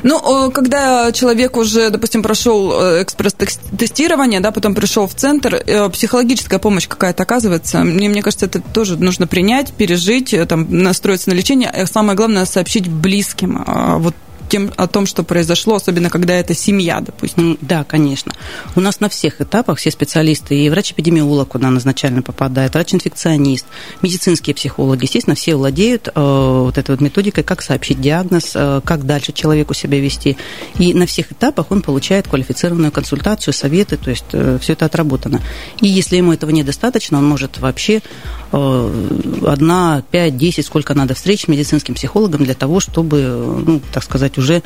Ну, 0.02 0.50
когда 0.50 1.12
человек 1.12 1.56
уже, 1.56 1.90
допустим, 1.90 2.22
прошел 2.22 2.72
э, 2.72 3.02
экспресс-тестирование, 3.02 4.40
да, 4.40 4.50
потом 4.50 4.74
пришел 4.74 5.06
в 5.06 5.14
центр, 5.14 5.62
психологическая 5.92 6.58
помощь 6.58 6.88
какая-то 6.88 7.22
оказывается. 7.22 7.84
Мне, 7.84 8.08
мне 8.08 8.22
кажется, 8.22 8.46
это 8.46 8.60
тоже 8.60 8.96
нужно 8.96 9.26
принять, 9.26 9.72
пережить, 9.72 10.34
там, 10.48 10.66
настроиться 10.70 11.30
на 11.30 11.34
лечение. 11.34 11.86
Самое 11.90 12.16
главное, 12.16 12.44
сообщить 12.44 12.88
близким. 12.88 13.64
Вот 13.98 14.14
тем, 14.52 14.70
о 14.76 14.86
том, 14.86 15.06
что 15.06 15.22
произошло, 15.22 15.76
особенно 15.76 16.10
когда 16.10 16.34
это 16.34 16.52
семья, 16.52 17.00
допустим? 17.00 17.56
Да, 17.62 17.84
конечно. 17.84 18.32
У 18.76 18.80
нас 18.80 19.00
на 19.00 19.08
всех 19.08 19.40
этапах 19.40 19.78
все 19.78 19.90
специалисты, 19.90 20.54
и 20.54 20.68
врач-эпидемиолог 20.68 21.48
куда 21.48 21.70
нас 21.70 21.84
изначально 21.84 22.20
попадает, 22.20 22.74
врач-инфекционист, 22.74 23.64
медицинские 24.02 24.54
психологи, 24.54 25.04
естественно, 25.04 25.34
все 25.34 25.56
владеют 25.56 26.08
э, 26.08 26.12
вот 26.14 26.76
этой 26.76 26.90
вот 26.90 27.00
методикой, 27.00 27.44
как 27.44 27.62
сообщить 27.62 27.98
диагноз, 27.98 28.52
э, 28.54 28.82
как 28.84 29.06
дальше 29.06 29.32
человеку 29.32 29.72
себя 29.72 29.98
вести. 29.98 30.36
И 30.78 30.92
на 30.92 31.06
всех 31.06 31.32
этапах 31.32 31.70
он 31.70 31.80
получает 31.80 32.28
квалифицированную 32.28 32.92
консультацию, 32.92 33.54
советы, 33.54 33.96
то 33.96 34.10
есть 34.10 34.26
э, 34.32 34.58
все 34.60 34.74
это 34.74 34.84
отработано. 34.84 35.40
И 35.80 35.88
если 35.88 36.16
ему 36.18 36.34
этого 36.34 36.50
недостаточно, 36.50 37.16
он 37.16 37.26
может 37.26 37.58
вообще 37.58 38.02
одна, 38.52 40.02
пять, 40.10 40.36
десять, 40.36 40.66
сколько 40.66 40.94
надо 40.94 41.14
встреч 41.14 41.44
с 41.44 41.48
медицинским 41.48 41.94
психологом 41.94 42.44
для 42.44 42.54
того, 42.54 42.80
чтобы, 42.80 43.62
ну, 43.66 43.80
так 43.92 44.04
сказать, 44.04 44.36
уже 44.38 44.62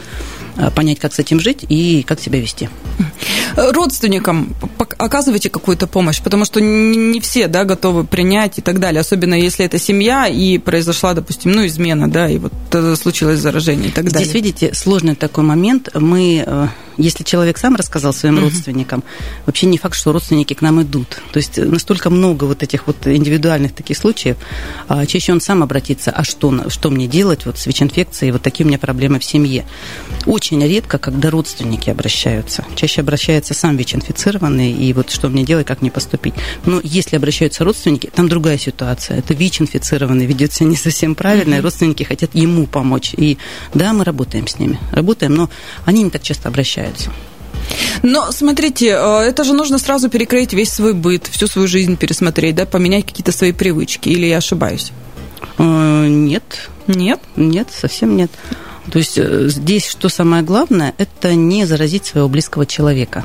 э, 0.57 0.71
понять, 0.73 0.99
как 0.99 1.15
с 1.15 1.19
этим 1.19 1.39
жить 1.39 1.65
и 1.69 2.03
как 2.03 2.21
себя 2.21 2.41
вести. 2.41 2.69
Родственникам 3.57 4.55
оказываете 4.99 5.51
какую-то 5.51 5.87
помощь, 5.87 6.21
потому 6.21 6.45
что 6.45 6.61
не 6.61 7.21
все, 7.21 7.47
да, 7.47 7.65
готовы 7.65 8.05
принять 8.05 8.59
и 8.59 8.61
так 8.61 8.81
далее, 8.81 9.01
особенно 9.01 9.35
если 9.35 9.65
это 9.65 9.79
семья 9.79 10.27
и 10.27 10.59
произошла, 10.59 11.15
допустим, 11.15 11.53
ну, 11.53 11.67
измена, 11.67 12.11
да, 12.11 12.29
и 12.29 12.39
вот 12.39 12.53
случилось 12.99 13.39
заражение 13.39 13.89
и 13.89 13.93
так 13.93 14.07
далее. 14.07 14.25
Здесь, 14.25 14.35
видите, 14.35 14.75
сложный 14.75 15.15
такой 15.15 15.45
момент. 15.45 15.91
Мы 15.95 16.45
э, 16.45 16.67
если 16.99 17.25
человек 17.25 17.59
сам 17.59 17.77
рассказал 17.77 18.13
своим 18.13 18.39
родственникам, 18.39 19.05
вообще 19.45 19.67
не 19.67 19.79
факт, 19.79 19.95
что 19.95 20.13
родственники 20.13 20.55
к 20.55 20.63
нам 20.63 20.83
идут. 20.83 21.21
То 21.33 21.39
есть 21.39 21.59
настолько 21.59 22.11
много 22.11 22.45
вот 22.45 22.63
этих 22.63 22.87
вот 22.87 23.07
индивидуальных 23.07 23.75
таких 23.77 23.97
случаев. 23.97 24.37
А 24.89 25.07
чаще 25.07 25.33
он 25.33 25.41
сам 25.41 25.63
обратится, 25.63 26.11
а 26.11 26.25
что, 26.25 26.69
что 26.71 26.91
мне 26.91 27.07
делать 27.07 27.47
вот 27.47 27.59
с 27.59 27.67
ВИЧ-инфекцией, 27.67 28.33
вот 28.33 28.43
такие 28.43 28.65
у 28.65 28.69
меня 28.69 28.79
проблемы 28.79 29.19
в 29.19 29.25
семье. 29.25 29.65
Очень 30.27 30.65
редко, 30.67 30.99
когда 30.99 31.31
родственники 31.31 31.91
обращаются. 31.91 32.65
Чаще 32.75 33.01
обращается 33.01 33.55
сам 33.55 33.77
ВИЧ-инфицированный, 33.77 34.73
и 34.73 34.93
вот 34.93 35.11
что 35.11 35.29
мне 35.29 35.45
делать, 35.45 35.67
как 35.67 35.83
мне 35.83 35.91
поступить. 35.91 36.35
Но 36.65 36.81
если 36.83 37.17
обращаются 37.17 37.65
родственники, 37.65 38.11
там 38.13 38.29
другая 38.29 38.59
ситуация. 38.59 39.19
Это 39.19 39.35
ВИЧ-инфицированный 39.35 40.27
ведет 40.27 40.53
себя 40.53 40.69
не 40.69 40.77
совсем 40.77 41.15
правильно, 41.15 41.55
и 41.55 41.61
родственники 41.61 42.03
хотят 42.03 42.35
ему 42.35 42.67
помочь. 42.67 43.15
И 43.17 43.39
да, 43.75 43.93
мы 43.93 44.05
работаем 44.05 44.47
с 44.47 44.59
ними, 44.59 44.79
работаем, 44.93 45.35
но 45.35 45.51
они 45.85 46.03
не 46.03 46.11
так 46.11 46.23
часто 46.23 46.49
обращаются. 46.49 47.11
Но 48.03 48.31
смотрите, 48.33 48.89
э, 48.89 49.21
это 49.29 49.45
же 49.45 49.53
нужно 49.53 49.79
сразу 49.79 50.09
перекрыть 50.09 50.53
весь 50.53 50.73
свой 50.73 50.95
быт, 50.95 51.27
всю 51.27 51.47
свою 51.47 51.69
жизнь 51.69 51.97
пересмотреть, 51.97 52.55
да, 52.55 52.67
поменять 52.67 53.07
какие-то 53.07 53.33
свои 53.33 53.53
привычки, 53.53 54.09
или 54.09 54.27
я 54.27 54.39
ошибаюсь? 54.39 54.93
Э, 55.59 56.07
нет. 56.09 56.71
Нет? 56.87 57.21
Нет, 57.37 57.69
совсем 57.71 58.17
нет. 58.17 58.31
То 58.91 58.99
есть 58.99 59.19
э, 59.19 59.49
здесь 59.49 59.87
что 59.89 60.09
самое 60.09 60.43
главное, 60.43 60.95
это 60.99 61.35
не 61.35 61.65
заразить 61.67 62.07
своего 62.07 62.29
близкого 62.29 62.67
человека. 62.67 63.25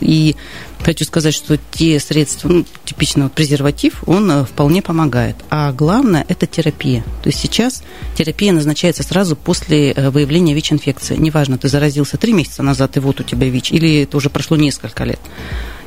И 0.00 0.36
хочу 0.82 1.04
сказать, 1.04 1.34
что 1.34 1.58
те 1.70 1.98
средства, 2.00 2.48
ну, 2.48 2.64
типично 2.84 3.24
вот 3.24 3.32
презерватив, 3.32 4.02
он 4.06 4.30
э, 4.30 4.44
вполне 4.44 4.82
помогает. 4.82 5.36
А 5.50 5.72
главное– 5.72 6.24
это 6.28 6.46
терапия. 6.46 7.02
То 7.22 7.28
есть 7.28 7.40
сейчас 7.40 7.82
терапия 8.16 8.52
назначается 8.52 9.02
сразу 9.02 9.36
после 9.36 9.92
э, 9.92 10.10
выявления 10.10 10.54
ВИЧ-инфекции. 10.54 11.16
Неважно, 11.16 11.58
ты 11.58 11.68
заразился 11.68 12.16
три 12.16 12.32
месяца 12.32 12.62
назад, 12.62 12.96
и 12.96 13.00
вот 13.00 13.20
у 13.20 13.22
тебя 13.22 13.48
ВИЧ, 13.48 13.72
или 13.72 14.02
это 14.02 14.16
уже 14.16 14.30
прошло 14.30 14.56
несколько 14.56 15.04
лет 15.04 15.20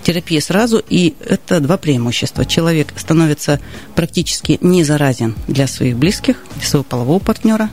терапия 0.02 0.42
сразу, 0.42 0.82
и 0.90 1.14
это 1.24 1.60
два 1.60 1.78
преимущества. 1.78 2.46
Человек 2.46 2.94
становится 2.96 3.60
практически 3.96 4.58
не 4.62 4.84
заразен 4.84 5.36
для 5.48 5.68
своих 5.68 5.96
близких, 5.96 6.38
для 6.56 6.66
своего 6.66 6.84
полового 6.84 7.20
партнера, 7.20 7.70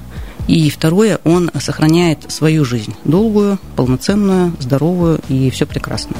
и 0.46 0.70
второе, 0.70 1.20
он 1.24 1.50
сохраняет 1.60 2.30
свою 2.30 2.64
жизнь 2.64 2.94
долгую, 3.04 3.58
полноценную, 3.76 4.56
здоровую 4.60 5.20
и 5.28 5.50
все 5.50 5.66
прекрасно. 5.66 6.16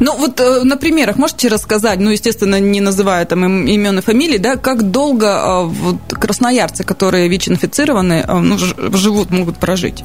Ну, 0.00 0.16
вот 0.16 0.40
э, 0.40 0.64
на 0.64 0.76
примерах 0.76 1.16
можете 1.16 1.48
рассказать, 1.48 1.98
ну, 2.00 2.10
естественно, 2.10 2.60
не 2.60 2.80
называя 2.80 3.24
там 3.24 3.66
имен 3.66 3.98
и 3.98 4.02
фамилий, 4.02 4.38
да, 4.38 4.56
как 4.56 4.90
долго 4.90 5.26
э, 5.26 5.64
вот, 5.64 5.96
красноярцы, 6.08 6.84
которые 6.84 7.28
ВИЧ-инфицированы, 7.28 8.24
э, 8.26 8.38
ну, 8.38 8.58
живут, 8.58 9.30
могут 9.30 9.58
прожить? 9.58 10.04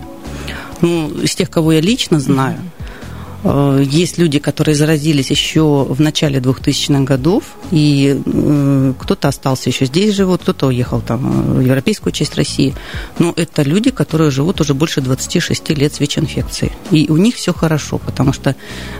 Ну, 0.81 1.09
из 1.23 1.35
тех, 1.35 1.49
кого 1.49 1.73
я 1.73 1.81
лично 1.81 2.19
знаю, 2.19 2.57
Э, 2.79 2.80
есть 3.43 4.17
люди, 4.17 4.39
которые 4.39 4.75
заразились 4.75 5.31
еще 5.31 5.83
в 5.83 5.99
начале 5.99 6.39
2000-х 6.39 7.03
годов, 7.03 7.43
и 7.71 8.21
э, 8.23 8.93
кто-то 8.99 9.27
остался 9.27 9.69
еще 9.69 9.85
здесь 9.85 10.13
живут, 10.13 10.41
кто-то 10.41 10.67
уехал 10.67 11.01
там 11.01 11.55
в 11.55 11.59
европейскую 11.59 12.13
часть 12.13 12.35
России. 12.35 12.75
Но 13.17 13.33
это 13.35 13.63
люди, 13.63 13.89
которые 13.89 14.29
живут 14.29 14.61
уже 14.61 14.73
больше 14.73 15.01
26 15.01 15.69
лет 15.71 15.93
с 15.93 15.99
ВИЧ-инфекцией. 15.99 16.71
И 16.91 17.09
у 17.09 17.17
них 17.17 17.35
все 17.35 17.53
хорошо, 17.53 17.97
потому 17.97 18.31
что 18.31 18.55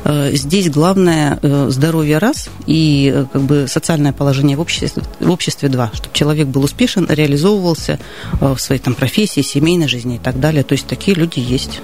э, 0.05 0.31
здесь 0.33 0.69
главное 0.69 1.39
здоровье 1.69 2.17
раз 2.17 2.50
и 2.65 3.25
как 3.31 3.41
бы 3.43 3.67
социальное 3.67 4.13
положение 4.13 4.57
в 4.57 4.62
обществе, 4.62 5.03
в 5.19 5.29
обществе 5.29 5.69
два, 5.69 5.91
чтобы 5.93 6.15
человек 6.15 6.48
был 6.48 6.63
успешен, 6.63 7.05
реализовывался 7.07 8.00
в 8.39 8.57
своей 8.57 8.81
там 8.81 8.95
профессии, 8.95 9.41
семейной 9.41 9.88
жизни 9.88 10.15
и 10.15 10.19
так 10.19 10.39
далее. 10.39 10.63
То 10.63 10.74
есть 10.74 10.88
такие 10.88 11.15
люди 11.15 11.39
есть. 11.39 11.81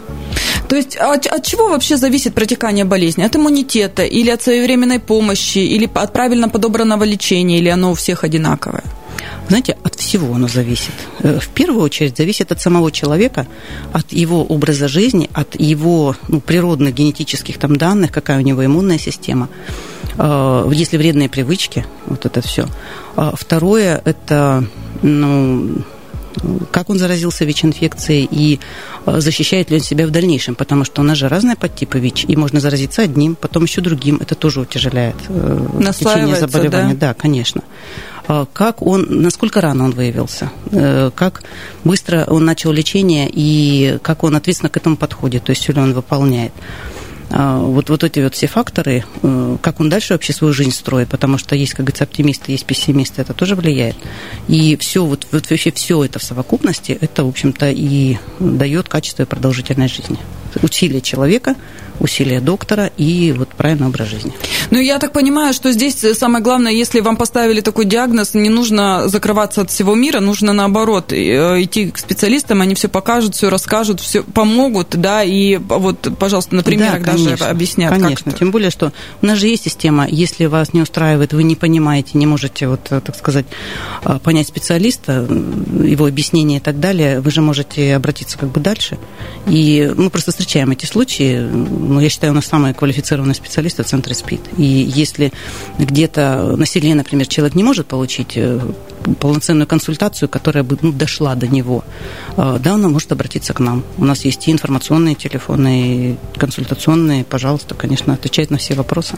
То 0.68 0.76
есть 0.76 0.98
от, 0.98 1.26
от 1.28 1.46
чего 1.46 1.70
вообще 1.70 1.98
зависит 1.98 2.34
протекание 2.34 2.86
болезни? 2.86 3.24
От 3.24 3.36
иммунитета 3.36 4.04
или 4.04 4.30
от 4.30 4.42
своевременной 4.42 5.00
помощи, 5.00 5.60
или 5.60 5.90
от 5.94 6.14
правильно 6.14 6.50
подобранного 6.50 7.06
лечения, 7.06 7.60
или 7.60 7.70
оно 7.70 7.92
у 7.92 7.94
всех 7.94 8.24
одинаковое? 8.24 8.84
Знаете, 9.48 9.78
от 9.84 9.96
всего 9.96 10.36
оно 10.36 10.48
зависит. 10.48 10.94
Э, 11.20 11.40
в 11.40 11.48
первую 11.50 11.84
очередь 11.84 12.18
зависит 12.18 12.52
от 12.52 12.62
самого 12.62 12.92
человека, 12.92 13.48
от 13.94 14.12
его 14.12 14.44
образа 14.44 14.88
жизни, 14.88 15.30
от 15.34 15.60
его 15.60 16.16
ну, 16.28 16.42
природных 16.42 16.94
генетических 16.94 17.58
там 17.58 17.78
данных, 17.78 18.12
какая 18.12 18.40
у 18.40 18.42
него 18.42 18.66
иммунная 18.66 18.98
система. 18.98 19.48
Э, 20.18 20.70
если 20.74 20.98
вредные 20.98 21.30
привычки, 21.30 21.86
вот 22.08 22.26
это 22.26 22.42
все. 22.42 22.68
А 23.16 23.34
второе– 23.36 24.02
это 24.06 24.66
ну, 25.02 25.82
как 26.72 26.90
он 26.90 27.00
заразился 27.00 27.46
ВИЧ-инфекцией 27.46 28.28
и 28.30 28.60
э, 29.06 29.20
защищает 29.20 29.70
ли 29.70 29.78
он 29.78 29.82
себя 29.82 30.08
в 30.08 30.12
дальнейшем, 30.12 30.56
потому 30.56 30.84
что 30.84 31.02
у 31.02 31.04
нас 31.04 31.18
же 31.18 31.28
разные 31.28 31.56
подтипы 31.56 32.00
ВИЧ, 32.00 32.26
и 32.28 32.36
можно 32.36 32.60
заразиться 32.60 33.02
одним, 33.02 33.36
потом 33.36 33.64
еще 33.64 33.82
другим, 33.82 34.18
это 34.22 34.36
тоже 34.36 34.62
утяжеляет 34.62 35.16
э, 35.30 35.68
течение 35.94 36.36
заболевания. 36.36 36.94
Да? 36.94 37.08
да, 37.08 37.14
конечно. 37.14 37.64
А 38.28 38.46
как 38.52 38.82
он, 38.82 39.08
насколько 39.10 39.62
рано 39.62 39.86
он 39.86 39.92
выявился, 39.92 40.52
э, 40.72 41.12
как 41.16 41.44
быстро 41.84 42.26
он 42.28 42.44
начал 42.44 42.72
лечение 42.72 43.30
и 43.32 44.00
как 44.02 44.24
он 44.24 44.36
ответственно 44.36 44.70
к 44.70 44.78
этому 44.78 44.98
подходит, 44.98 45.46
то 45.46 45.52
есть 45.52 45.62
все 45.62 45.74
ли 45.74 45.80
он 45.80 45.94
выполняет. 45.94 46.52
А, 47.30 47.60
вот, 47.60 47.90
вот 47.90 48.04
эти 48.04 48.20
вот 48.20 48.36
все 48.36 48.48
факторы, 48.48 49.04
э, 49.22 49.58
как 49.62 49.80
он 49.80 49.90
дальше 49.90 50.14
вообще 50.14 50.32
свою 50.32 50.54
жизнь 50.54 50.72
строит, 50.72 51.10
потому 51.10 51.38
что 51.38 51.56
есть, 51.56 51.74
как 51.74 51.86
говорится, 51.86 52.06
оптимисты, 52.06 52.54
есть 52.54 52.66
пессимисты, 52.66 53.22
это 53.22 53.34
тоже 53.34 53.56
влияет. 53.56 53.98
И 54.48 54.78
все, 54.78 55.06
вот, 55.06 55.28
вот 55.32 55.50
вообще 55.50 55.72
все 55.72 56.04
это 56.06 56.20
в 56.20 56.24
совокупности, 56.24 56.98
это, 57.00 57.26
в 57.26 57.28
общем-то, 57.28 57.70
и 57.70 58.18
дает 58.40 58.88
качество 58.88 59.24
и 59.24 59.26
продолжительность 59.26 59.96
жизни. 59.96 60.20
Усилия 60.62 61.02
человека– 61.02 61.56
усилия 62.00 62.40
доктора 62.40 62.92
и 62.98 63.34
вот 63.36 63.50
правильный 63.50 63.88
образ 63.88 64.10
жизни. 64.10 64.32
Ну, 64.72 64.80
я 64.80 65.00
так 65.00 65.14
понимаю, 65.14 65.54
что 65.54 65.72
здесь 65.72 65.96
самое 66.18 66.44
главное, 66.44 66.72
если 66.72 67.00
вам 67.00 67.18
поставили 67.18 67.62
такой 67.62 67.86
диагноз, 67.86 68.34
не 68.34 68.50
нужно 68.50 69.08
закрываться 69.08 69.62
от 69.62 69.72
всего 69.72 69.96
мира, 69.96 70.20
нужно 70.20 70.54
наоборот 70.54 71.12
э, 71.12 71.64
идти 71.64 71.92
к 71.92 71.98
специалистам, 71.98 72.62
они 72.62 72.76
все 72.76 72.88
покажут, 72.88 73.36
все 73.36 73.50
расскажут, 73.50 74.00
все 74.00 74.24
помогут, 74.24 74.90
да, 74.92 75.24
и 75.24 75.58
вот, 75.58 76.08
пожалуйста, 76.20 76.56
на 76.56 76.64
примерах 76.64 77.00
да, 77.00 77.12
конечно, 77.12 77.32
даже 77.32 77.46
объяснят. 77.46 77.92
Конечно, 77.92 78.32
тем 78.32 78.52
более, 78.52 78.70
что 78.70 78.92
у 79.22 79.26
нас 79.26 79.38
же 79.38 79.48
есть 79.48 79.64
система, 79.64 80.08
если 80.08 80.46
вас 80.46 80.74
не 80.74 80.82
устраивает, 80.82 81.34
вы 81.34 81.44
не 81.44 81.56
понимаете, 81.56 82.12
не 82.14 82.26
можете, 82.26 82.68
вот, 82.68 82.82
так 82.84 83.16
сказать, 83.16 83.46
понять 84.24 84.48
специалиста, 84.48 85.28
его 85.84 86.06
объяснение 86.06 86.60
и 86.60 86.62
так 86.62 86.80
далее, 86.80 87.22
вы 87.22 87.32
же 87.32 87.42
можете 87.42 87.96
обратиться 87.96 88.38
как 88.38 88.50
бы 88.50 88.60
дальше. 88.60 88.98
И 89.48 89.92
мы 89.96 90.10
просто 90.10 90.32
встречаем 90.48 90.72
эти 90.72 90.86
случаи, 90.86 91.42
ну, 91.42 92.00
я 92.00 92.08
считаю, 92.08 92.32
у 92.32 92.36
нас 92.36 92.46
самые 92.46 92.74
квалифицированные 92.74 93.36
специалисты 93.36 93.84
в 93.84 93.86
центре 93.86 94.16
СПИД. 94.16 94.40
И 94.58 94.64
если 94.64 95.34
где-то 95.78 96.56
население, 96.56 96.96
например, 96.96 97.28
человек 97.28 97.54
не 97.54 97.64
может 97.64 97.88
получить 97.88 98.38
э, 98.38 98.58
полноценную 99.16 99.68
консультацию, 99.68 100.30
которая 100.30 100.64
бы 100.64 100.78
ну, 100.82 100.92
дошла 100.92 101.36
до 101.36 101.48
него, 101.48 101.84
э, 102.36 102.58
да, 102.60 102.74
он 102.74 102.82
может 102.84 103.12
обратиться 103.12 103.54
к 103.54 103.60
нам. 103.60 103.84
У 103.98 104.06
нас 104.06 104.26
есть 104.26 104.48
и 104.48 104.52
информационные 104.52 105.16
телефоны, 105.16 105.82
и 105.82 106.16
консультационные. 106.38 107.24
Пожалуйста, 107.24 107.76
конечно, 107.76 108.14
отвечает 108.14 108.52
на 108.52 108.58
все 108.58 108.76
вопросы. 108.76 109.18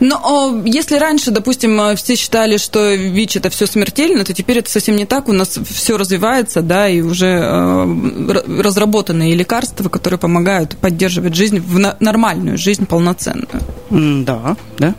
Но 0.00 0.62
если 0.64 0.96
раньше, 0.96 1.30
допустим, 1.30 1.80
э, 1.80 1.96
все 1.96 2.16
считали, 2.16 2.56
что 2.56 2.94
ВИЧ 2.94 3.36
это 3.36 3.50
все 3.50 3.66
смертельно, 3.66 4.24
то 4.24 4.32
теперь 4.32 4.58
это 4.58 4.70
совсем 4.70 4.96
не 4.96 5.06
так. 5.06 5.28
У 5.28 5.32
нас 5.32 5.58
все 5.70 5.96
развивается, 5.96 6.62
да, 6.62 6.88
и 6.88 7.00
уже 7.00 7.40
разработанные 8.58 9.34
лекарства, 9.34 9.88
которые 9.88 10.18
помогают 10.18 10.76
поддерживать 10.76 11.34
жизнь 11.34 11.60
в 11.60 11.78
нормальную 12.00 12.58
жизнь 12.58 12.86
полноценную. 12.86 13.60
Да, 13.90 14.56
да. 14.78 14.94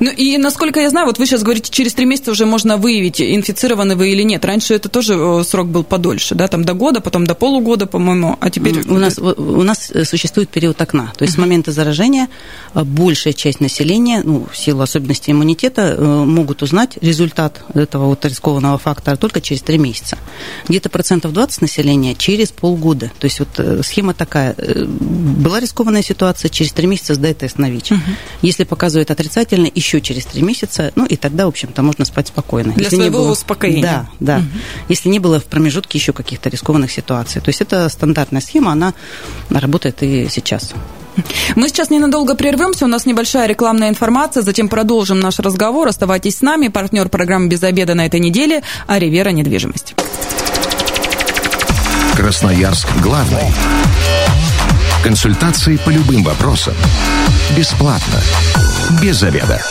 Ну 0.00 0.10
и 0.10 0.38
насколько 0.38 0.80
я 0.80 0.90
знаю, 0.90 1.06
вот 1.06 1.18
вы 1.18 1.26
сейчас 1.26 1.42
говорите, 1.42 1.70
через 1.70 1.94
три 1.94 2.06
месяца 2.06 2.30
уже 2.30 2.46
можно 2.46 2.76
выявить, 2.76 3.20
инфицированы 3.20 3.96
вы 3.96 4.10
или 4.10 4.22
нет. 4.22 4.44
Раньше 4.44 4.74
это 4.74 4.88
тоже 4.88 5.14
э, 5.14 5.44
срок 5.44 5.68
был 5.68 5.84
подольше, 5.84 6.34
да, 6.34 6.48
там 6.48 6.64
до 6.64 6.74
года, 6.74 7.00
потом 7.00 7.26
до 7.26 7.34
полугода, 7.34 7.86
по-моему, 7.86 8.36
а 8.40 8.50
теперь... 8.50 8.80
У 8.86 8.98
нас, 8.98 9.18
у 9.18 9.62
нас 9.62 9.90
э, 9.92 10.04
существует 10.04 10.48
период 10.48 10.80
окна, 10.80 11.12
то 11.16 11.24
есть 11.24 11.34
с 11.34 11.38
момента 11.38 11.72
заражения 11.72 12.28
э, 12.74 12.84
большая 12.84 13.32
часть 13.32 13.60
населения, 13.60 14.22
ну, 14.24 14.46
в 14.50 14.56
силу 14.56 14.82
особенностей 14.82 15.32
иммунитета, 15.32 15.96
могут 15.98 16.62
узнать 16.62 16.98
результат 17.00 17.62
этого 17.74 18.06
вот 18.06 18.24
рискованного 18.24 18.78
фактора 18.78 19.16
только 19.16 19.40
через 19.40 19.62
три 19.62 19.78
месяца. 19.78 20.18
Где-то 20.68 20.88
процентов 20.88 21.32
20 21.32 21.62
населения 21.62 22.14
через 22.14 22.50
полгода. 22.50 23.10
То 23.18 23.24
есть 23.24 23.40
вот 23.40 23.84
схема 23.84 24.14
такая. 24.14 24.54
Была 24.54 25.60
рискованная 25.60 26.02
ситуация, 26.02 26.48
через 26.48 26.72
три 26.72 26.86
месяца 26.86 27.14
сдай 27.14 27.34
тест 27.34 27.58
на 27.58 27.70
ВИЧ. 27.70 27.92
Угу. 27.92 28.00
Если 28.42 28.64
показывает 28.64 29.10
отрицательный, 29.10 29.55
еще 29.74 30.00
через 30.00 30.26
три 30.26 30.42
месяца, 30.42 30.92
ну 30.94 31.06
и 31.06 31.16
тогда, 31.16 31.46
в 31.46 31.48
общем-то, 31.48 31.82
можно 31.82 32.04
спать 32.04 32.28
спокойно. 32.28 32.72
Для 32.72 32.84
Если 32.84 32.96
своего 32.96 33.18
было... 33.20 33.32
успокоения. 33.32 33.82
Да, 33.82 34.08
да. 34.20 34.36
Угу. 34.38 34.46
Если 34.88 35.08
не 35.08 35.18
было 35.18 35.40
в 35.40 35.44
промежутке 35.44 35.98
еще 35.98 36.12
каких-то 36.12 36.48
рискованных 36.48 36.90
ситуаций. 36.90 37.40
То 37.40 37.48
есть 37.48 37.60
это 37.60 37.88
стандартная 37.88 38.40
схема, 38.40 38.72
она 38.72 38.94
работает 39.50 40.02
и 40.02 40.28
сейчас. 40.30 40.72
Мы 41.54 41.68
сейчас 41.68 41.90
ненадолго 41.90 42.34
прервемся, 42.34 42.84
у 42.84 42.88
нас 42.88 43.06
небольшая 43.06 43.46
рекламная 43.46 43.88
информация, 43.88 44.42
затем 44.42 44.68
продолжим 44.68 45.20
наш 45.20 45.38
разговор. 45.38 45.88
Оставайтесь 45.88 46.38
с 46.38 46.42
нами. 46.42 46.68
Партнер 46.68 47.08
программы 47.08 47.48
«Без 47.48 47.62
обеда» 47.62 47.94
на 47.94 48.06
этой 48.06 48.20
неделе– 48.20 48.62
Аривера 48.86 49.30
недвижимость. 49.30 49.94
Красноярск 52.14 52.88
главный. 53.02 53.52
Консультации 55.02 55.76
по 55.76 55.90
любым 55.90 56.24
вопросам. 56.24 56.74
Бесплатно. 57.54 58.20
Без 59.00 59.22
обеда. 59.22 59.62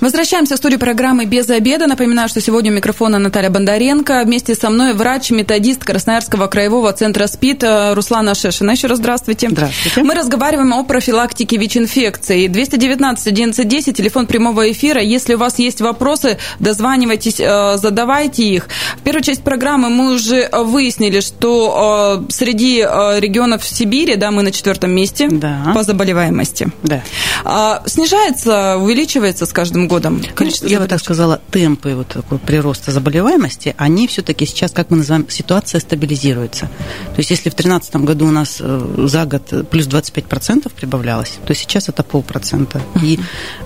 Возвращаемся 0.00 0.54
в 0.54 0.58
студию 0.58 0.78
программы 0.78 1.24
«Без 1.24 1.50
обеда». 1.50 1.88
Напоминаю, 1.88 2.28
что 2.28 2.40
сегодня 2.40 2.70
у 2.70 2.74
микрофона 2.74 3.18
Наталья 3.18 3.50
Бондаренко. 3.50 4.22
Вместе 4.24 4.54
со 4.54 4.70
мной 4.70 4.94
врач-методист 4.94 5.82
Красноярского 5.82 6.46
краевого 6.46 6.92
центра 6.92 7.26
СПИД 7.26 7.64
Руслана 7.94 8.36
Шешина. 8.36 8.70
Еще 8.70 8.86
раз 8.86 8.98
здравствуйте. 8.98 9.48
Здравствуйте. 9.50 10.04
Мы 10.04 10.14
разговариваем 10.14 10.72
о 10.72 10.84
профилактике 10.84 11.56
ВИЧ-инфекции. 11.56 12.46
219 12.46 13.26
1110, 13.26 13.96
телефон 13.96 14.28
прямого 14.28 14.70
эфира. 14.70 15.02
Если 15.02 15.34
у 15.34 15.38
вас 15.38 15.58
есть 15.58 15.80
вопросы, 15.80 16.38
дозванивайтесь, 16.60 17.40
э, 17.40 17.76
задавайте 17.78 18.44
их. 18.44 18.68
В 18.98 19.00
первую 19.02 19.24
часть 19.24 19.42
программы 19.42 19.90
мы 19.90 20.14
уже 20.14 20.48
выяснили, 20.52 21.18
что 21.18 22.22
э, 22.28 22.30
среди 22.30 22.86
э, 22.88 23.18
регионов 23.18 23.64
Сибири, 23.64 24.14
да, 24.14 24.30
мы 24.30 24.44
на 24.44 24.52
четвертом 24.52 24.92
месте 24.92 25.26
да. 25.28 25.72
по 25.74 25.82
заболеваемости. 25.82 26.68
Да. 26.84 27.02
А, 27.44 27.82
снижается, 27.86 28.76
увеличивается 28.78 29.44
с 29.44 29.52
каждым 29.52 29.87
годом? 29.88 30.22
Количество 30.34 30.68
Я 30.68 30.78
бы 30.78 30.86
так 30.86 31.00
сказала, 31.00 31.40
темпы 31.50 31.94
вот 31.94 32.08
такой 32.08 32.38
прироста 32.38 32.92
заболеваемости, 32.92 33.74
они 33.76 34.06
все-таки 34.06 34.46
сейчас, 34.46 34.70
как 34.70 34.90
мы 34.90 34.98
называем, 34.98 35.26
ситуация 35.28 35.80
стабилизируется. 35.80 36.66
То 36.66 37.18
есть 37.18 37.30
если 37.30 37.50
в 37.50 37.56
2013 37.56 37.96
году 37.96 38.26
у 38.28 38.30
нас 38.30 38.58
э, 38.60 39.04
за 39.06 39.24
год 39.24 39.68
плюс 39.70 39.88
25% 39.88 40.70
прибавлялось, 40.72 41.38
то 41.46 41.54
сейчас 41.54 41.88
это 41.88 42.02
полпроцента. 42.02 42.80
И 43.02 43.18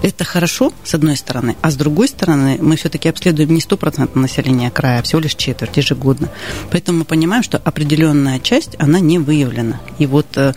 это 0.02 0.24
хорошо, 0.24 0.72
с 0.84 0.94
одной 0.94 1.16
стороны, 1.16 1.56
а 1.60 1.70
с 1.70 1.76
другой 1.76 2.08
стороны, 2.08 2.58
мы 2.60 2.76
все-таки 2.76 3.08
обследуем 3.08 3.52
не 3.52 3.60
100% 3.60 4.18
населения 4.18 4.70
края, 4.70 5.00
а 5.00 5.02
всего 5.02 5.20
лишь 5.20 5.34
четверть 5.34 5.76
ежегодно. 5.76 6.28
Поэтому 6.70 7.00
мы 7.00 7.04
понимаем, 7.04 7.42
что 7.42 7.58
определенная 7.58 8.38
часть, 8.38 8.76
она 8.78 9.00
не 9.00 9.18
выявлена. 9.18 9.80
И 9.98 10.06
вот 10.06 10.28
э, 10.36 10.54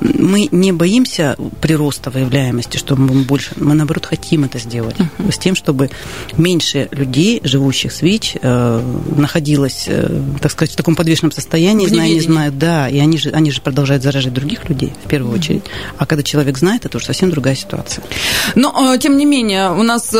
мы 0.00 0.48
не 0.52 0.72
боимся 0.72 1.36
прироста 1.60 2.10
выявляемости, 2.10 2.76
что 2.76 2.96
мы 2.96 3.24
больше, 3.24 3.52
мы 3.56 3.74
наоборот 3.74 4.06
хотим 4.06 4.44
это 4.44 4.58
сделать 4.58 4.96
с 5.30 5.38
тем, 5.38 5.54
чтобы 5.54 5.90
меньше 6.36 6.88
людей, 6.90 7.40
живущих 7.44 7.92
с 7.92 8.02
ВИЧ, 8.02 8.36
э, 8.40 8.82
находилось, 9.16 9.84
э, 9.88 10.22
так 10.40 10.52
сказать, 10.52 10.72
в 10.72 10.76
таком 10.76 10.96
подвешенном 10.96 11.32
состоянии, 11.32 11.86
зная, 11.86 12.08
не 12.08 12.20
знают, 12.20 12.58
да, 12.58 12.88
и 12.88 12.98
они 12.98 13.18
же, 13.18 13.30
они 13.30 13.50
же 13.50 13.60
продолжают 13.60 14.02
заражать 14.02 14.32
других 14.32 14.68
людей 14.68 14.92
в 15.04 15.08
первую 15.08 15.34
uh-huh. 15.34 15.38
очередь. 15.38 15.64
А 15.98 16.06
когда 16.06 16.22
человек 16.22 16.58
знает, 16.58 16.84
это 16.84 16.96
уже 16.96 17.06
совсем 17.06 17.30
другая 17.30 17.54
ситуация. 17.54 18.04
Но, 18.54 18.94
э, 18.94 18.98
тем 18.98 19.16
не 19.16 19.24
менее, 19.24 19.72
у 19.72 19.82
нас 19.82 20.14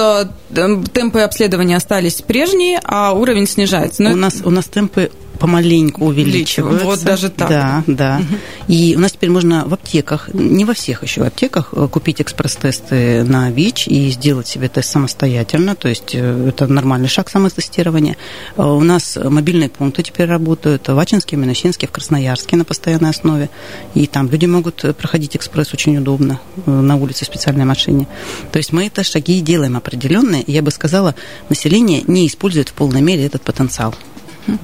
темпы 0.51 1.21
обследования 1.21 1.77
остались 1.77 2.23
прежние, 2.23 2.81
а 2.85 3.13
уровень 3.13 3.47
снижается. 3.47 4.03
Но 4.03 4.11
у, 4.11 4.13
это... 4.13 4.21
нас, 4.21 4.35
у 4.45 4.51
нас 4.51 4.67
темпы 4.67 5.11
помаленьку 5.37 6.07
увеличиваются. 6.07 6.85
Вот 6.85 7.03
даже 7.03 7.31
так. 7.31 7.49
Да, 7.49 7.85
да. 7.87 8.21
Угу. 8.21 8.39
И 8.69 8.95
у 8.97 9.01
нас 9.01 9.13
теперь 9.13 9.31
можно 9.31 9.65
в 9.67 9.75
аптеках, 9.75 10.29
не 10.33 10.65
во 10.65 10.75
всех 10.75 11.03
еще 11.03 11.23
аптеках, 11.23 11.71
э, 11.73 11.89
купить 11.91 12.21
экспресс-тесты 12.21 13.25
на 13.25 13.51
ВИЧ 13.51 13.89
и 13.89 14.11
сделать 14.11 14.47
себе 14.47 14.69
тест 14.69 14.91
самостоятельно. 14.91 15.75
То 15.75 15.89
есть 15.89 16.15
э, 16.15 16.49
это 16.49 16.67
нормальный 16.67 17.09
шаг 17.09 17.31
самотестирования. 17.31 18.17
Э, 18.57 18.63
у 18.63 18.81
нас 18.81 19.17
мобильные 19.23 19.69
пункты 19.69 20.03
теперь 20.03 20.29
работают 20.29 20.89
в 20.89 20.99
Ачинске, 20.99 21.37
Минусинске, 21.37 21.87
в 21.87 21.91
Красноярске 21.93 22.57
на 22.57 22.65
постоянной 22.65 23.11
основе. 23.11 23.51
И 23.95 24.07
там 24.07 24.29
люди 24.31 24.47
могут 24.47 24.85
проходить 24.97 25.37
экспресс 25.37 25.73
очень 25.73 25.97
удобно 25.99 26.41
на 26.67 26.97
улице 26.97 27.25
в 27.25 27.29
специальной 27.29 27.65
машине. 27.65 28.07
То 28.53 28.59
есть 28.59 28.73
мы 28.73 28.87
это 28.87 29.05
шаги 29.05 29.41
делаем 29.41 29.77
определенные. 29.77 30.45
Я 30.47 30.63
бы 30.63 30.71
сказала, 30.71 31.15
население 31.49 32.03
не 32.07 32.27
использует 32.27 32.69
в 32.69 32.73
полной 32.73 33.03
мере 33.03 33.25
этот 33.27 33.43
потенциал. 33.43 33.95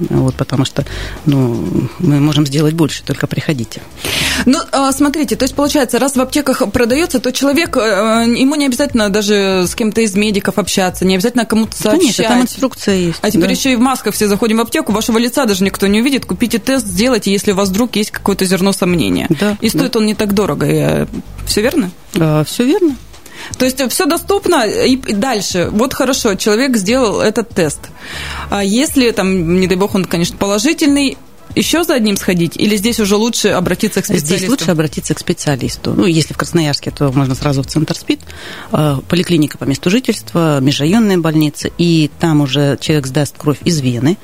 Вот, 0.09 0.35
потому 0.35 0.65
что 0.65 0.85
ну, 1.25 1.89
мы 1.99 2.19
можем 2.19 2.45
сделать 2.45 2.73
больше, 2.73 3.03
только 3.03 3.27
приходите. 3.27 3.81
Ну, 4.45 4.59
а, 4.71 4.91
смотрите, 4.91 5.35
то 5.35 5.43
есть, 5.43 5.55
получается, 5.55 5.99
раз 5.99 6.15
в 6.15 6.21
аптеках 6.21 6.61
продается, 6.71 7.19
то 7.19 7.31
человек, 7.31 7.77
э, 7.77 8.25
ему 8.27 8.55
не 8.55 8.65
обязательно 8.65 9.09
даже 9.09 9.65
с 9.67 9.75
кем-то 9.75 10.01
из 10.01 10.15
медиков 10.15 10.57
общаться, 10.57 11.05
не 11.05 11.15
обязательно 11.15 11.45
кому-то 11.45 11.75
сообщать. 11.75 11.99
Конечно, 11.99 12.23
там 12.23 12.41
инструкция 12.41 12.95
есть. 12.95 13.19
А 13.21 13.29
теперь 13.29 13.47
да. 13.47 13.51
еще 13.51 13.73
и 13.73 13.75
в 13.75 13.79
масках 13.79 14.13
все 14.13 14.27
заходим 14.27 14.57
в 14.57 14.61
аптеку, 14.61 14.91
вашего 14.91 15.17
лица 15.17 15.45
даже 15.45 15.63
никто 15.63 15.87
не 15.87 16.01
увидит, 16.01 16.25
купите 16.25 16.59
тест, 16.59 16.87
сделайте, 16.87 17.31
если 17.31 17.51
у 17.51 17.55
вас 17.55 17.69
вдруг 17.69 17.95
есть 17.95 18.11
какое-то 18.11 18.45
зерно 18.45 18.71
сомнения. 18.73 19.27
Да, 19.29 19.57
и 19.61 19.69
стоит 19.69 19.93
да. 19.93 19.99
он 19.99 20.05
не 20.05 20.15
так 20.15 20.33
дорого. 20.33 21.07
Все 21.45 21.61
верно? 21.61 21.91
А, 22.15 22.43
все 22.43 22.63
верно. 22.65 22.95
То 23.57 23.65
есть 23.65 23.81
все 23.91 24.05
доступно 24.05 24.65
и 24.65 24.95
дальше. 24.97 25.69
Вот 25.71 25.93
хорошо, 25.93 26.35
человек 26.35 26.77
сделал 26.77 27.21
этот 27.21 27.49
тест. 27.49 27.79
А 28.49 28.63
если 28.63 29.11
там, 29.11 29.59
не 29.59 29.67
дай 29.67 29.77
бог, 29.77 29.95
он, 29.95 30.05
конечно, 30.05 30.37
положительный, 30.37 31.17
еще 31.55 31.83
за 31.83 31.95
одним 31.95 32.17
сходить? 32.17 32.57
Или 32.57 32.75
здесь 32.77 32.99
уже 32.99 33.15
лучше 33.15 33.49
обратиться 33.49 34.01
к 34.01 34.05
специалисту? 34.05 34.37
Здесь 34.37 34.49
лучше 34.49 34.71
обратиться 34.71 35.13
к 35.13 35.19
специалисту. 35.19 35.93
Ну, 35.93 36.05
если 36.05 36.33
в 36.33 36.37
Красноярске, 36.37 36.91
то 36.91 37.11
можно 37.11 37.35
сразу 37.35 37.61
в 37.61 37.67
Центр 37.67 37.95
СПИД, 37.95 38.21
э, 38.71 38.97
поликлиника 39.07 39.57
по 39.57 39.65
месту 39.65 39.89
жительства, 39.89 40.59
межрайонная 40.59 41.17
больница, 41.17 41.69
и 41.77 42.09
там 42.19 42.41
уже 42.41 42.77
человек 42.81 43.07
сдаст 43.07 43.35
кровь 43.37 43.59
из 43.63 43.79
вены, 43.81 44.17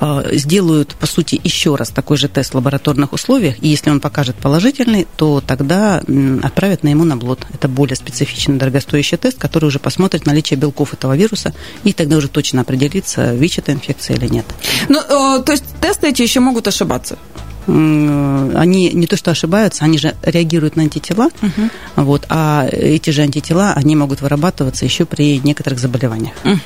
э, 0.00 0.36
сделают, 0.36 0.94
по 0.94 1.06
сути, 1.06 1.40
еще 1.42 1.74
раз 1.76 1.90
такой 1.90 2.16
же 2.16 2.28
тест 2.28 2.52
в 2.52 2.54
лабораторных 2.54 3.12
условиях, 3.12 3.56
и 3.62 3.68
если 3.68 3.90
он 3.90 4.00
покажет 4.00 4.36
положительный, 4.36 5.06
то 5.16 5.42
тогда 5.46 6.02
отправят 6.42 6.82
на 6.82 6.92
иммуноблот. 6.92 7.46
Это 7.52 7.68
более 7.68 7.96
специфичный, 7.96 8.56
дорогостоящий 8.56 9.18
тест, 9.18 9.38
который 9.38 9.66
уже 9.66 9.78
посмотрит 9.78 10.24
наличие 10.24 10.58
белков 10.58 10.94
этого 10.94 11.16
вируса, 11.16 11.52
и 11.84 11.92
тогда 11.92 12.16
уже 12.16 12.28
точно 12.28 12.62
определится, 12.62 13.34
ВИЧ 13.34 13.58
это 13.58 13.72
инфекция 13.72 14.16
или 14.16 14.28
нет. 14.28 14.46
Ну, 14.88 14.98
э, 15.00 15.42
то 15.42 15.52
есть 15.52 15.64
тесты 15.80 16.08
эти 16.08 16.22
еще 16.22 16.40
могут 16.40 16.59
ошибаться? 16.68 17.18
они 17.66 18.90
не 18.92 19.06
то 19.06 19.16
что 19.16 19.30
ошибаются, 19.30 19.84
они 19.84 19.98
же 19.98 20.14
реагируют 20.22 20.76
на 20.76 20.82
антитела, 20.82 21.26
угу. 21.42 21.70
вот, 21.96 22.26
а 22.28 22.66
эти 22.70 23.10
же 23.10 23.22
антитела, 23.22 23.72
они 23.74 23.96
могут 23.96 24.22
вырабатываться 24.22 24.84
еще 24.84 25.04
при 25.04 25.38
некоторых 25.38 25.78
заболеваниях. 25.78 26.32
Угу. 26.44 26.58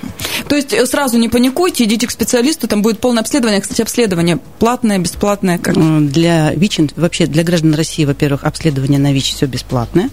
То 0.49 0.57
есть 0.57 0.73
э, 0.73 0.87
сразу 0.87 1.19
не 1.19 1.29
паникуйте, 1.29 1.85
идите 1.85 2.07
к 2.07 2.11
специалисту, 2.11 2.69
там 2.69 2.83
будет 2.83 3.01
полное 3.01 3.23
обследование. 3.23 3.61
Кстати, 3.61 3.83
обследование 3.83 4.39
платное, 4.59 4.99
бесплатное? 4.99 5.59
Как? 5.59 5.75
Для 6.11 6.55
ВИЧ, 6.55 6.81
вообще 6.97 7.27
для 7.27 7.43
граждан 7.43 7.75
России, 7.75 8.05
во-первых, 8.05 8.45
обследование 8.45 8.99
на 8.99 9.13
ВИЧ 9.13 9.35
все 9.35 9.47
бесплатное, 9.47 10.11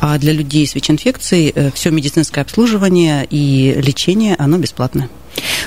а 0.00 0.18
для 0.18 0.32
людей 0.32 0.66
с 0.66 0.74
ВИЧ-инфекцией 0.74 1.52
э, 1.54 1.70
все 1.72 1.90
медицинское 1.90 2.40
обслуживание 2.40 3.26
и 3.28 3.74
лечение, 3.76 4.34
оно 4.38 4.58
бесплатное. 4.58 5.08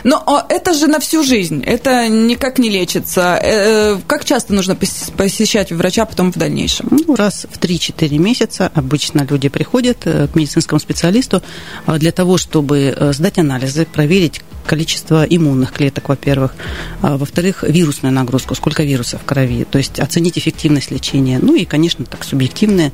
Но 0.04 0.24
а, 0.26 0.46
это 0.50 0.74
же 0.74 0.88
на 0.88 1.00
всю 1.00 1.24
жизнь, 1.24 1.64
это 1.64 2.08
никак 2.08 2.60
не 2.60 2.70
лечится. 2.70 3.40
Э, 3.42 3.96
э, 3.96 4.00
как 4.06 4.26
часто 4.26 4.54
нужно 4.54 4.76
посещать 4.76 5.72
врача 5.72 6.06
потом 6.06 6.32
в 6.32 6.38
дальнейшем? 6.38 6.88
Ну, 6.92 7.16
раз 7.16 7.48
в 7.52 7.60
3-4 7.60 8.18
месяца 8.18 8.72
обычно 8.74 9.26
люди 9.30 9.50
приходят 9.50 9.98
э, 10.06 10.28
к 10.28 10.36
медицинскому 10.36 10.80
специалисту 10.80 11.42
для 11.88 12.12
того, 12.12 12.38
чтобы 12.38 12.96
сдать 13.14 13.40
анализы, 13.40 13.86
проверить, 13.86 14.42
количество 14.66 15.24
иммунных 15.24 15.72
клеток, 15.72 16.10
во-первых. 16.10 16.54
А, 17.02 17.18
во-вторых, 17.18 17.64
вирусную 17.64 18.14
нагрузку, 18.14 18.56
сколько 18.56 18.84
вирусов 18.84 19.22
в 19.22 19.26
крови. 19.26 19.66
То 19.70 19.78
есть 19.78 20.00
оценить 20.00 20.38
эффективность 20.38 20.92
лечения. 20.92 21.40
Ну 21.42 21.56
и, 21.56 21.66
конечно, 21.66 22.04
так 22.06 22.24
субъективные. 22.24 22.92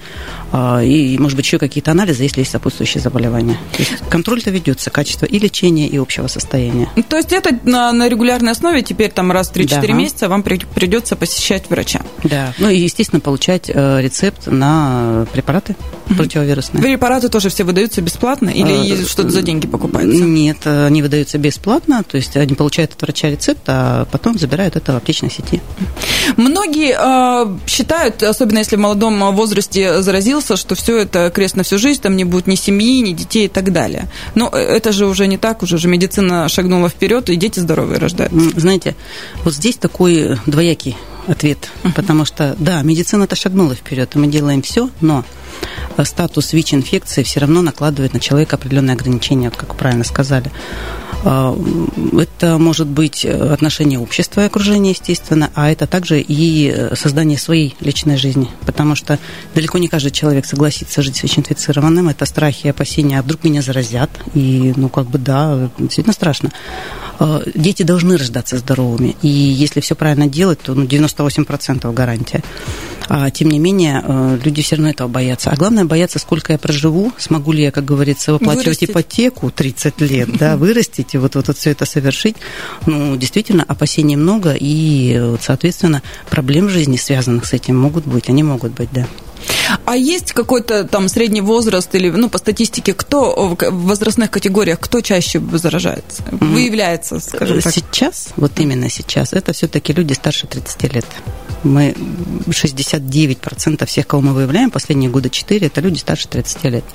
А, 0.51 0.81
и, 0.83 1.17
может 1.17 1.35
быть, 1.35 1.45
еще 1.45 1.57
какие-то 1.57 1.91
анализы, 1.91 2.23
если 2.23 2.41
есть 2.41 2.51
сопутствующие 2.51 3.01
заболевания. 3.01 3.57
То 3.71 3.79
есть 3.79 3.93
контроль-то 4.09 4.51
ведется, 4.51 4.89
качество 4.89 5.25
и 5.25 5.39
лечения, 5.39 5.87
и 5.87 5.97
общего 5.97 6.27
состояния. 6.27 6.60
То 7.09 7.17
есть 7.17 7.31
это 7.31 7.57
на, 7.63 7.91
на 7.91 8.09
регулярной 8.09 8.51
основе 8.51 8.81
теперь 8.81 9.11
там 9.11 9.31
раз 9.31 9.49
в 9.49 9.53
3-4 9.53 9.87
да. 9.87 9.93
месяца 9.93 10.29
вам 10.29 10.43
придется 10.43 11.15
посещать 11.15 11.69
врача? 11.69 12.01
Да. 12.23 12.53
Ну 12.57 12.69
и, 12.69 12.77
естественно, 12.77 13.19
получать 13.19 13.69
э, 13.73 14.01
рецепт 14.01 14.47
на 14.47 15.25
препараты 15.31 15.75
угу. 16.07 16.15
противовирусные. 16.15 16.81
Препараты 16.81 17.29
тоже 17.29 17.49
все 17.49 17.63
выдаются 17.63 18.01
бесплатно 18.01 18.49
или 18.49 19.03
а, 19.03 19.07
что-то 19.07 19.29
за 19.29 19.41
деньги 19.41 19.67
покупается? 19.67 20.23
Нет, 20.23 20.65
они 20.65 21.01
выдаются 21.01 21.37
бесплатно, 21.37 22.03
то 22.03 22.17
есть 22.17 22.35
они 22.37 22.53
получают 22.55 22.93
от 22.93 23.01
врача 23.01 23.29
рецепт, 23.29 23.61
а 23.67 24.05
потом 24.11 24.37
забирают 24.37 24.75
это 24.75 24.93
в 24.93 24.97
аптечной 24.97 25.31
сети. 25.31 25.61
Многие 26.37 26.95
э, 26.97 27.57
считают, 27.67 28.23
особенно 28.23 28.59
если 28.59 28.75
в 28.75 28.79
молодом 28.79 29.35
возрасте 29.35 30.01
заразился, 30.01 30.55
что 30.57 30.75
все 30.75 30.97
это 30.97 31.31
крест 31.33 31.55
на 31.55 31.63
всю 31.63 31.77
жизнь, 31.77 32.01
там 32.01 32.15
не 32.15 32.23
будет 32.23 32.47
ни 32.47 32.55
семьи, 32.55 33.01
ни 33.01 33.13
детей 33.13 33.45
и 33.45 33.49
так 33.49 33.71
далее. 33.71 34.09
Но 34.35 34.49
это 34.49 34.91
же 34.91 35.05
уже 35.05 35.27
не 35.27 35.37
так, 35.37 35.63
уже 35.63 35.77
же 35.77 35.87
медицина 35.87 36.47
шагнула 36.51 36.89
вперед, 36.89 37.29
и 37.29 37.35
дети 37.35 37.59
здоровые 37.59 37.97
рождаются. 37.97 38.59
Знаете, 38.59 38.95
вот 39.43 39.53
здесь 39.53 39.77
такой 39.77 40.37
двоякий 40.45 40.95
ответ, 41.27 41.69
потому 41.95 42.25
что, 42.25 42.55
да, 42.59 42.81
медицина-то 42.81 43.35
шагнула 43.35 43.75
вперед, 43.75 44.15
и 44.15 44.17
мы 44.17 44.27
делаем 44.27 44.61
все, 44.61 44.89
но 45.01 45.23
статус 46.03 46.53
ВИЧ-инфекции 46.53 47.23
все 47.23 47.39
равно 47.39 47.61
накладывает 47.61 48.13
на 48.13 48.19
человека 48.19 48.55
определенные 48.55 48.95
ограничения, 48.95 49.49
вот 49.49 49.57
как 49.57 49.73
вы 49.73 49.75
правильно 49.75 50.03
сказали. 50.03 50.51
А, 51.23 51.55
это 52.17 52.57
может 52.57 52.87
быть 52.87 53.25
отношение 53.25 53.99
общества 53.99 54.41
и 54.41 54.45
окружения, 54.45 54.91
естественно, 54.91 55.51
а 55.55 55.69
это 55.71 55.87
также 55.87 56.19
и 56.19 56.89
создание 56.95 57.37
своей 57.37 57.75
личной 57.79 58.17
жизни, 58.17 58.49
потому 58.65 58.95
что 58.95 59.19
далеко 59.53 59.77
не 59.77 59.87
каждый 59.87 60.11
человек 60.11 60.45
согласится 60.45 61.01
жить 61.01 61.17
с 61.17 61.23
ВИЧ-инфицированным, 61.23 62.09
это 62.09 62.25
страхи 62.25 62.67
и 62.67 62.69
опасения, 62.69 63.19
а 63.19 63.23
вдруг 63.23 63.43
меня 63.43 63.61
заразят, 63.61 64.09
и, 64.33 64.73
ну, 64.75 64.89
как 64.89 65.07
бы, 65.07 65.17
да, 65.19 65.69
действительно 65.77 66.13
страшно. 66.13 66.51
А, 67.19 67.43
дети 67.53 67.83
должны 67.83 68.17
рождаться 68.17 68.57
здоровыми, 68.57 69.15
и 69.21 69.27
если 69.27 69.79
все 69.79 69.95
правильно 69.95 70.27
делать, 70.27 70.59
то 70.61 70.73
ну, 70.73 70.85
98% 70.85 71.93
гарантия. 71.93 72.43
А, 73.13 73.29
тем 73.29 73.49
не 73.49 73.59
менее, 73.59 74.01
э, 74.07 74.39
люди 74.41 74.61
все 74.61 74.77
равно 74.77 74.89
этого 74.89 75.09
боятся. 75.09 75.49
А 75.49 75.57
главное, 75.57 75.83
боятся, 75.83 76.17
сколько 76.17 76.53
я 76.53 76.57
проживу, 76.57 77.11
смогу 77.17 77.51
ли 77.51 77.63
я, 77.63 77.69
как 77.69 77.83
говорится, 77.83 78.31
выплачивать 78.31 78.65
вырастить. 78.67 78.89
ипотеку 78.89 79.51
30 79.51 79.99
лет, 79.99 80.37
да, 80.37 80.55
вырастить 80.55 81.13
и 81.13 81.17
вот, 81.17 81.35
вот, 81.35 81.49
вот 81.49 81.57
все 81.57 81.71
это 81.71 81.85
совершить. 81.85 82.37
Ну, 82.85 83.17
действительно, 83.17 83.65
опасений 83.67 84.15
много, 84.15 84.55
и, 84.57 85.35
соответственно, 85.41 86.01
проблем 86.29 86.67
в 86.67 86.69
жизни, 86.69 86.95
связанных 86.95 87.47
с 87.47 87.51
этим, 87.51 87.77
могут 87.77 88.05
быть, 88.05 88.29
они 88.29 88.43
могут 88.43 88.71
быть, 88.71 88.87
да. 88.93 89.05
А 89.83 89.97
есть 89.97 90.31
какой-то 90.31 90.85
там 90.85 91.09
средний 91.09 91.41
возраст 91.41 91.93
или, 91.93 92.09
ну, 92.09 92.29
по 92.29 92.37
статистике, 92.37 92.93
кто 92.93 93.57
в 93.59 93.87
возрастных 93.87 94.31
категориях, 94.31 94.79
кто 94.79 95.01
чаще 95.01 95.41
заражается, 95.51 96.23
выявляется, 96.31 97.19
скажем 97.19 97.59
так? 97.59 97.73
Сейчас, 97.73 98.29
вот 98.37 98.57
именно 98.57 98.89
сейчас, 98.89 99.33
это 99.33 99.51
все-таки 99.51 99.91
люди 99.91 100.13
старше 100.13 100.47
30 100.47 100.93
лет. 100.93 101.05
Мы 101.63 101.95
69% 102.47 103.85
всех, 103.85 104.07
кого 104.07 104.21
мы 104.21 104.33
выявляем, 104.33 104.71
последние 104.71 105.09
года 105.09 105.29
4, 105.29 105.67
это 105.67 105.81
люди 105.81 105.99
старше 105.99 106.27
30 106.27 106.63
лет. 106.65 106.85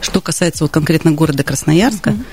Что 0.00 0.20
касается 0.20 0.64
вот 0.64 0.70
конкретно 0.70 1.12
города 1.12 1.42
Красноярска, 1.42 2.10
mm-hmm 2.10 2.24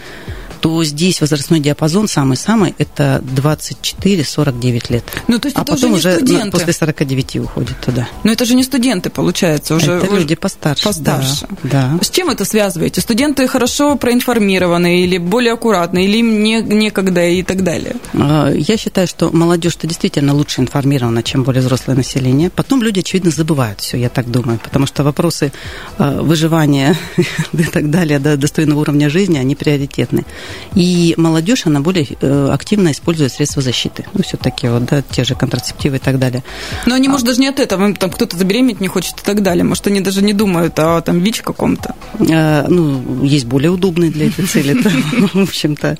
то 0.59 0.83
здесь 0.83 1.21
возрастной 1.21 1.59
диапазон 1.59 2.07
самый-самый– 2.07 2.75
это 2.77 3.23
24-49 3.35 4.91
лет. 4.91 5.03
Ну, 5.27 5.39
то 5.39 5.47
есть 5.47 5.57
а 5.57 5.61
это 5.61 5.73
потом 5.73 5.93
уже, 5.93 6.17
уже 6.17 6.51
после 6.51 6.73
49 6.73 7.35
уходит 7.37 7.79
туда. 7.81 8.07
Но 8.23 8.31
это 8.31 8.45
же 8.45 8.55
не 8.55 8.63
студенты, 8.63 9.09
получается, 9.09 9.75
уже. 9.75 9.93
Это 9.93 10.15
люди 10.15 10.35
постарше. 10.35 10.83
Постарше. 10.83 11.47
Да, 11.63 11.97
да. 11.97 12.03
С 12.03 12.09
чем 12.09 12.29
это 12.29 12.45
связываете? 12.45 13.01
Студенты 13.01 13.47
хорошо 13.47 13.95
проинформированы 13.95 15.01
или 15.01 15.17
более 15.17 15.53
аккуратны, 15.53 16.05
или 16.05 16.17
им 16.17 16.43
не, 16.43 16.61
некогда 16.61 17.25
и 17.25 17.43
так 17.43 17.63
далее? 17.63 17.95
А, 18.13 18.51
я 18.51 18.77
считаю, 18.77 19.07
что 19.07 19.31
молодежь-то 19.31 19.87
действительно 19.87 20.33
лучше 20.33 20.61
информирована, 20.61 21.23
чем 21.23 21.43
более 21.43 21.61
взрослое 21.61 21.95
население. 21.95 22.49
Потом 22.49 22.81
люди, 22.81 22.99
очевидно, 22.99 23.31
забывают 23.31 23.81
все, 23.81 23.97
я 23.97 24.09
так 24.09 24.29
думаю, 24.29 24.59
потому 24.63 24.85
что 24.85 25.03
вопросы 25.03 25.51
а, 25.97 26.21
выживания 26.21 26.95
и 27.53 27.63
так 27.63 27.89
далее, 27.89 28.19
достойного 28.19 28.81
уровня 28.81 29.09
жизни, 29.09 29.37
они 29.37 29.55
приоритетны. 29.55 30.25
И 30.75 31.13
молодежь, 31.17 31.65
она 31.65 31.81
более 31.81 32.07
э, 32.21 32.49
активно 32.51 32.91
использует 32.91 33.31
средства 33.31 33.61
защиты. 33.61 34.05
Ну, 34.13 34.23
все-таки 34.23 34.67
вот, 34.67 34.85
да, 34.85 35.01
те 35.01 35.23
же 35.23 35.35
контрацептивы 35.35 35.97
и 35.97 35.99
так 35.99 36.19
далее. 36.19 36.43
Но 36.85 36.95
они, 36.95 37.07
а... 37.07 37.11
может, 37.11 37.25
даже 37.25 37.39
не 37.39 37.47
от 37.47 37.59
этого, 37.59 37.93
там 37.93 38.11
кто-то 38.11 38.37
забеременеть 38.37 38.79
не 38.79 38.87
хочет 38.87 39.19
и 39.19 39.23
так 39.23 39.41
далее. 39.41 39.63
Может, 39.63 39.87
они 39.87 40.01
даже 40.01 40.21
не 40.21 40.33
думают 40.33 40.77
о 40.79 41.01
там 41.01 41.19
ВИЧ 41.19 41.41
каком-то. 41.41 41.95
А, 42.19 42.67
ну, 42.67 43.23
есть 43.23 43.45
более 43.45 43.71
удобные 43.71 44.11
для 44.11 44.27
этой 44.27 44.45
цели, 44.45 44.73
в 45.33 45.41
общем-то. 45.41 45.97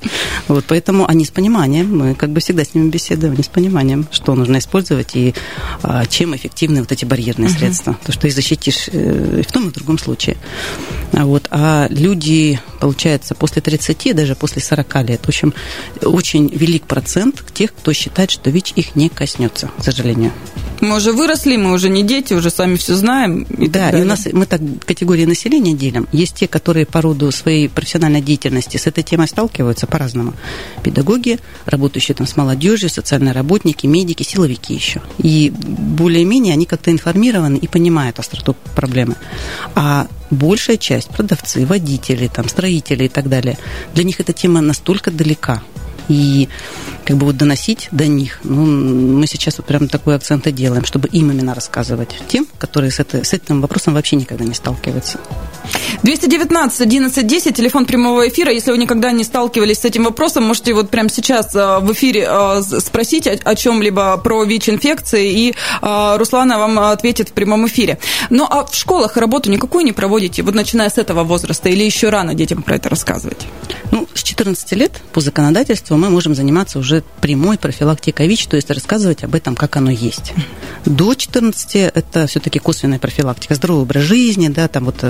Вот, 0.48 0.64
поэтому 0.68 1.06
они 1.08 1.24
с 1.24 1.30
пониманием, 1.30 1.96
мы 1.96 2.14
как 2.14 2.30
бы 2.30 2.40
всегда 2.40 2.64
с 2.64 2.74
ними 2.74 2.90
беседуем, 2.90 3.34
они 3.34 3.42
с 3.42 3.48
пониманием, 3.48 4.06
что 4.10 4.34
нужно 4.34 4.58
использовать 4.58 5.16
и 5.16 5.34
а, 5.82 6.06
чем 6.06 6.34
эффективны 6.34 6.80
вот 6.80 6.92
эти 6.92 7.04
барьерные 7.04 7.48
средства. 7.48 7.96
То, 8.04 8.12
что 8.12 8.26
и 8.26 8.30
защитишь 8.30 8.88
э, 8.92 9.40
и 9.40 9.42
в 9.42 9.52
том 9.52 9.68
и 9.68 9.70
в 9.70 9.72
другом 9.72 9.98
случае. 9.98 10.36
Вот. 11.12 11.48
А 11.50 11.86
люди, 11.90 12.60
получается, 12.78 13.34
после 13.34 13.62
30, 13.62 14.14
даже 14.14 14.34
после 14.34 14.62
40 14.62 15.08
лет, 15.08 15.20
в 15.24 15.28
общем, 15.28 15.54
очень 16.02 16.48
велик 16.48 16.84
процент 16.84 17.44
тех, 17.52 17.74
кто 17.74 17.92
считает, 17.92 18.30
что 18.30 18.50
ВИЧ 18.50 18.72
их 18.76 18.96
не 18.96 19.08
коснется, 19.08 19.70
к 19.78 19.84
сожалению. 19.84 20.32
Мы 20.80 20.96
уже 20.96 21.12
выросли, 21.12 21.56
мы 21.56 21.72
уже 21.72 21.88
не 21.88 22.04
дети, 22.04 22.34
уже 22.34 22.50
сами 22.50 22.76
все 22.76 22.94
знаем. 22.94 23.42
И 23.42 23.68
да, 23.68 23.90
и 23.90 24.02
у 24.02 24.04
нас 24.04 24.28
мы 24.32 24.46
так 24.46 24.60
категории 24.86 25.24
населения 25.24 25.74
делим. 25.74 26.06
Есть 26.12 26.36
те, 26.36 26.46
которые 26.46 26.86
по 26.86 27.02
роду 27.02 27.32
своей 27.32 27.68
профессиональной 27.68 28.20
деятельности 28.20 28.76
с 28.76 28.86
этой 28.86 29.02
темой 29.02 29.26
сталкиваются 29.26 29.88
по-разному. 29.88 30.34
Педагоги, 30.84 31.40
работающие 31.66 32.14
там 32.14 32.28
с 32.28 32.36
молодежью, 32.36 32.90
социальные 32.90 33.32
работники, 33.32 33.86
медики, 33.86 34.22
силовики 34.22 34.72
еще. 34.72 35.02
И 35.18 35.52
более-менее 35.52 36.52
они 36.52 36.64
как-то 36.64 36.92
информированы 36.92 37.56
и 37.56 37.66
понимают 37.66 38.20
остроту 38.20 38.54
проблемы. 38.76 39.16
А 39.74 40.06
большая 40.30 40.76
часть, 40.76 41.08
продавцы, 41.08 41.66
водители, 41.66 42.28
там, 42.28 42.48
строители 42.48 42.67
и 43.06 43.08
так 43.08 43.28
далее, 43.28 43.58
для 43.94 44.04
них 44.04 44.20
эта 44.20 44.32
тема 44.32 44.60
настолько 44.60 45.10
далека, 45.10 45.62
и 46.08 46.48
как 47.04 47.16
бы 47.16 47.26
вот 47.26 47.36
доносить 47.36 47.88
до 47.90 48.06
них. 48.06 48.40
Ну, 48.44 48.66
мы 48.66 49.26
сейчас 49.26 49.58
вот 49.58 49.66
прям 49.66 49.88
такой 49.88 50.16
акцент 50.16 50.46
и 50.46 50.52
делаем, 50.52 50.84
чтобы 50.84 51.08
им 51.08 51.30
именно 51.30 51.54
рассказывать 51.54 52.16
тем, 52.28 52.46
которые 52.58 52.90
с, 52.90 53.00
это, 53.00 53.24
с 53.24 53.32
этим 53.32 53.60
вопросом 53.60 53.94
вообще 53.94 54.16
никогда 54.16 54.44
не 54.44 54.54
сталкиваются. 54.54 55.18
219 56.02 56.80
11 56.80 57.26
10, 57.26 57.56
телефон 57.56 57.86
прямого 57.86 58.28
эфира. 58.28 58.52
Если 58.52 58.70
вы 58.70 58.78
никогда 58.78 59.12
не 59.12 59.24
сталкивались 59.24 59.78
с 59.78 59.84
этим 59.84 60.04
вопросом, 60.04 60.44
можете 60.44 60.74
вот 60.74 60.90
прямо 60.90 61.08
сейчас 61.08 61.54
э, 61.54 61.78
в 61.80 61.92
эфире 61.92 62.26
э, 62.28 62.62
спросить 62.80 63.26
о 63.26 63.54
чем-либо 63.54 64.16
про 64.18 64.44
ВИЧ-инфекции, 64.44 65.32
и 65.32 65.54
э, 65.82 66.16
Руслана 66.16 66.58
вам 66.58 66.78
ответит 66.78 67.30
в 67.30 67.32
прямом 67.32 67.66
эфире. 67.66 67.98
Ну, 68.30 68.46
а 68.48 68.64
в 68.64 68.74
школах 68.74 69.16
работу 69.16 69.50
никакую 69.50 69.84
не 69.84 69.92
проводите, 69.92 70.42
вот 70.42 70.54
начиная 70.54 70.90
с 70.90 70.98
этого 70.98 71.24
возраста, 71.24 71.68
или 71.68 71.84
еще 71.84 72.08
рано 72.10 72.34
детям 72.34 72.62
про 72.62 72.76
это 72.76 72.88
рассказывать? 72.88 73.46
Ну, 73.90 74.06
с 74.14 74.22
14 74.22 74.72
лет 74.72 75.00
по 75.12 75.20
законодательству 75.20 75.96
мы 75.96 76.10
можем 76.10 76.34
заниматься 76.34 76.78
уже 76.78 77.02
прямой 77.20 77.58
профилактикой 77.58 78.28
ВИЧ, 78.28 78.46
то 78.46 78.56
есть 78.56 78.70
рассказывать 78.70 79.24
об 79.24 79.34
этом, 79.34 79.54
как 79.54 79.76
оно 79.76 79.90
есть. 79.90 80.32
До 80.84 81.14
14 81.14 81.74
это 81.94 82.26
все-таки 82.26 82.58
косвенная 82.58 82.98
профилактика, 82.98 83.54
здоровый 83.54 83.82
образ 83.82 84.04
жизни, 84.04 84.48
да, 84.48 84.68
там 84.68 84.84
вот 84.84 85.04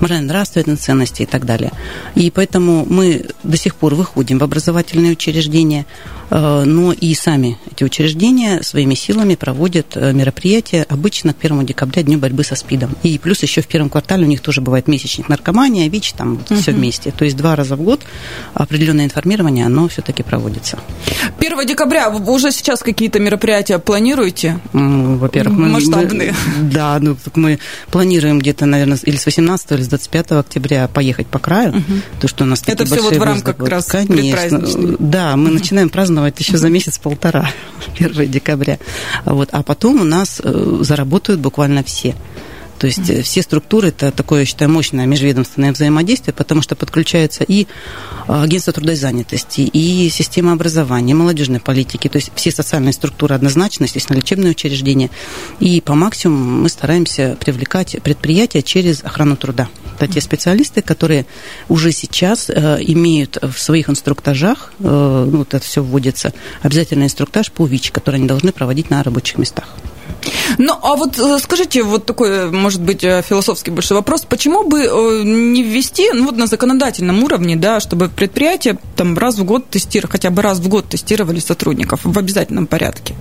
морально-нравственные 0.00 0.76
ценности 0.76 1.22
и 1.22 1.26
так 1.26 1.44
далее. 1.44 1.72
И 2.14 2.30
поэтому 2.30 2.86
мы 2.88 3.26
до 3.42 3.56
сих 3.56 3.74
пор 3.74 3.94
выходим 3.94 4.38
в 4.38 4.44
образовательные 4.44 5.12
учреждения, 5.12 5.84
э, 5.84 6.21
но 6.64 6.92
и 6.92 7.14
сами 7.14 7.58
эти 7.70 7.84
учреждения 7.84 8.62
своими 8.62 8.94
силами 8.94 9.34
проводят 9.34 9.96
э, 9.96 10.12
мероприятия 10.12 10.86
обычно 10.88 11.34
к 11.34 11.44
1 11.44 11.66
декабря, 11.66 12.02
Дню 12.02 12.18
борьбы 12.18 12.42
со 12.42 12.54
СПИДом. 12.54 12.96
И 13.02 13.18
плюс 13.18 13.42
еще 13.42 13.60
в 13.60 13.66
первом 13.66 13.90
квартале 13.90 14.24
у 14.24 14.28
них 14.28 14.40
тоже 14.40 14.60
бывает 14.60 14.88
месячник 14.88 15.28
наркомания, 15.28 15.88
ВИЧ, 15.88 16.12
там 16.12 16.36
вот 16.36 16.50
uh-huh. 16.50 16.60
все 16.60 16.72
вместе. 16.72 17.10
То 17.10 17.24
есть 17.24 17.36
два 17.36 17.54
раза 17.54 17.76
в 17.76 17.82
год 17.82 18.00
определенное 18.54 19.04
информирование, 19.04 19.66
оно 19.66 19.88
все-таки 19.88 20.22
проводится. 20.22 20.78
1 21.38 21.66
декабря 21.66 22.10
вы 22.10 22.32
уже 22.32 22.50
сейчас 22.50 22.82
какие-то 22.82 23.20
мероприятия 23.20 23.78
планируете? 23.78 24.58
Во-первых, 24.72 25.58
мы, 25.58 25.68
масштабные. 25.68 26.34
Мы, 26.56 26.70
да, 26.70 26.98
ну 27.00 27.16
мы 27.34 27.58
планируем 27.90 28.38
где-то, 28.38 28.66
наверное, 28.66 28.98
или 29.02 29.16
с 29.16 29.26
18 29.26 29.72
или 29.72 29.82
с 29.82 29.88
25 29.88 30.32
октября 30.32 30.88
поехать 30.88 31.26
по 31.26 31.38
краю, 31.38 31.70
угу. 31.70 31.82
то 32.20 32.28
что 32.28 32.44
у 32.44 32.46
нас 32.46 32.62
это 32.66 32.86
все 32.86 33.02
вот 33.02 33.16
в 33.16 33.22
рамках 33.22 33.56
как 33.56 33.68
раз 33.68 33.86
Конечно, 33.86 34.60
да, 34.98 35.36
мы 35.36 35.46
угу. 35.46 35.54
начинаем 35.54 35.88
праздновать 35.88 36.21
еще 36.40 36.56
за 36.58 36.68
месяц-полтора, 36.68 37.48
1 37.98 38.30
декабря, 38.30 38.78
вот, 39.24 39.48
а 39.52 39.62
потом 39.62 40.00
у 40.00 40.04
нас 40.04 40.40
э, 40.42 40.78
заработают 40.80 41.40
буквально 41.40 41.82
все. 41.82 42.14
То 42.82 42.88
есть 42.88 42.98
mm-hmm. 42.98 43.22
все 43.22 43.42
структуры, 43.42 43.88
это 43.90 44.10
такое, 44.10 44.40
я 44.40 44.44
считаю, 44.44 44.68
мощное 44.68 45.06
межведомственное 45.06 45.70
взаимодействие, 45.70 46.34
потому 46.34 46.62
что 46.62 46.74
подключается 46.74 47.44
и 47.44 47.68
агентство 48.26 48.72
труда 48.72 48.94
и 48.94 48.96
занятости, 48.96 49.60
и 49.60 50.08
система 50.08 50.50
образования, 50.50 51.14
молодежной 51.14 51.60
политики, 51.60 52.08
то 52.08 52.16
есть 52.16 52.32
все 52.34 52.50
социальные 52.50 52.92
структуры 52.92 53.36
однозначно, 53.36 53.84
естественно, 53.84 54.16
лечебные 54.16 54.50
учреждения. 54.50 55.10
И 55.60 55.80
по 55.80 55.94
максимуму 55.94 56.62
мы 56.62 56.68
стараемся 56.68 57.36
привлекать 57.38 58.02
предприятия 58.02 58.62
через 58.62 59.04
охрану 59.04 59.36
труда. 59.36 59.68
Это 60.00 60.14
те 60.14 60.20
специалисты, 60.20 60.82
которые 60.82 61.24
уже 61.68 61.92
сейчас 61.92 62.50
э, 62.50 62.78
имеют 62.80 63.38
в 63.40 63.60
своих 63.60 63.90
инструктажах, 63.90 64.72
э, 64.80 65.28
ну, 65.30 65.38
вот 65.38 65.54
это 65.54 65.64
все 65.64 65.84
вводится, 65.84 66.32
обязательный 66.62 67.06
инструктаж 67.06 67.52
по 67.52 67.64
ВИЧ, 67.64 67.92
который 67.92 68.16
они 68.16 68.26
должны 68.26 68.50
проводить 68.50 68.90
на 68.90 69.04
рабочих 69.04 69.38
местах. 69.38 69.68
Ну, 70.58 70.78
а 70.82 70.96
вот 70.96 71.18
э, 71.18 71.38
скажите, 71.38 71.82
вот 71.82 72.06
такой, 72.06 72.50
может 72.50 72.71
быть, 72.80 73.04
э, 73.04 73.22
философский 73.22 73.70
больше 73.70 73.94
вопрос, 73.94 74.22
почему 74.22 74.64
бы 74.64 74.80
э, 74.80 75.22
не 75.24 75.62
ввести, 75.62 76.10
ну, 76.12 76.24
вот 76.24 76.36
на 76.36 76.46
законодательном 76.46 77.22
уровне, 77.22 77.56
да, 77.56 77.80
чтобы 77.80 78.08
предприятия 78.08 78.78
там 78.96 79.18
раз 79.18 79.36
в 79.38 79.44
год 79.44 79.68
тестировали, 79.68 80.12
хотя 80.12 80.30
бы 80.30 80.42
раз 80.42 80.58
в 80.58 80.68
год 80.68 80.88
тестировали 80.88 81.40
сотрудников 81.40 82.00
в 82.04 82.18
обязательном 82.18 82.66
порядке? 82.66 83.14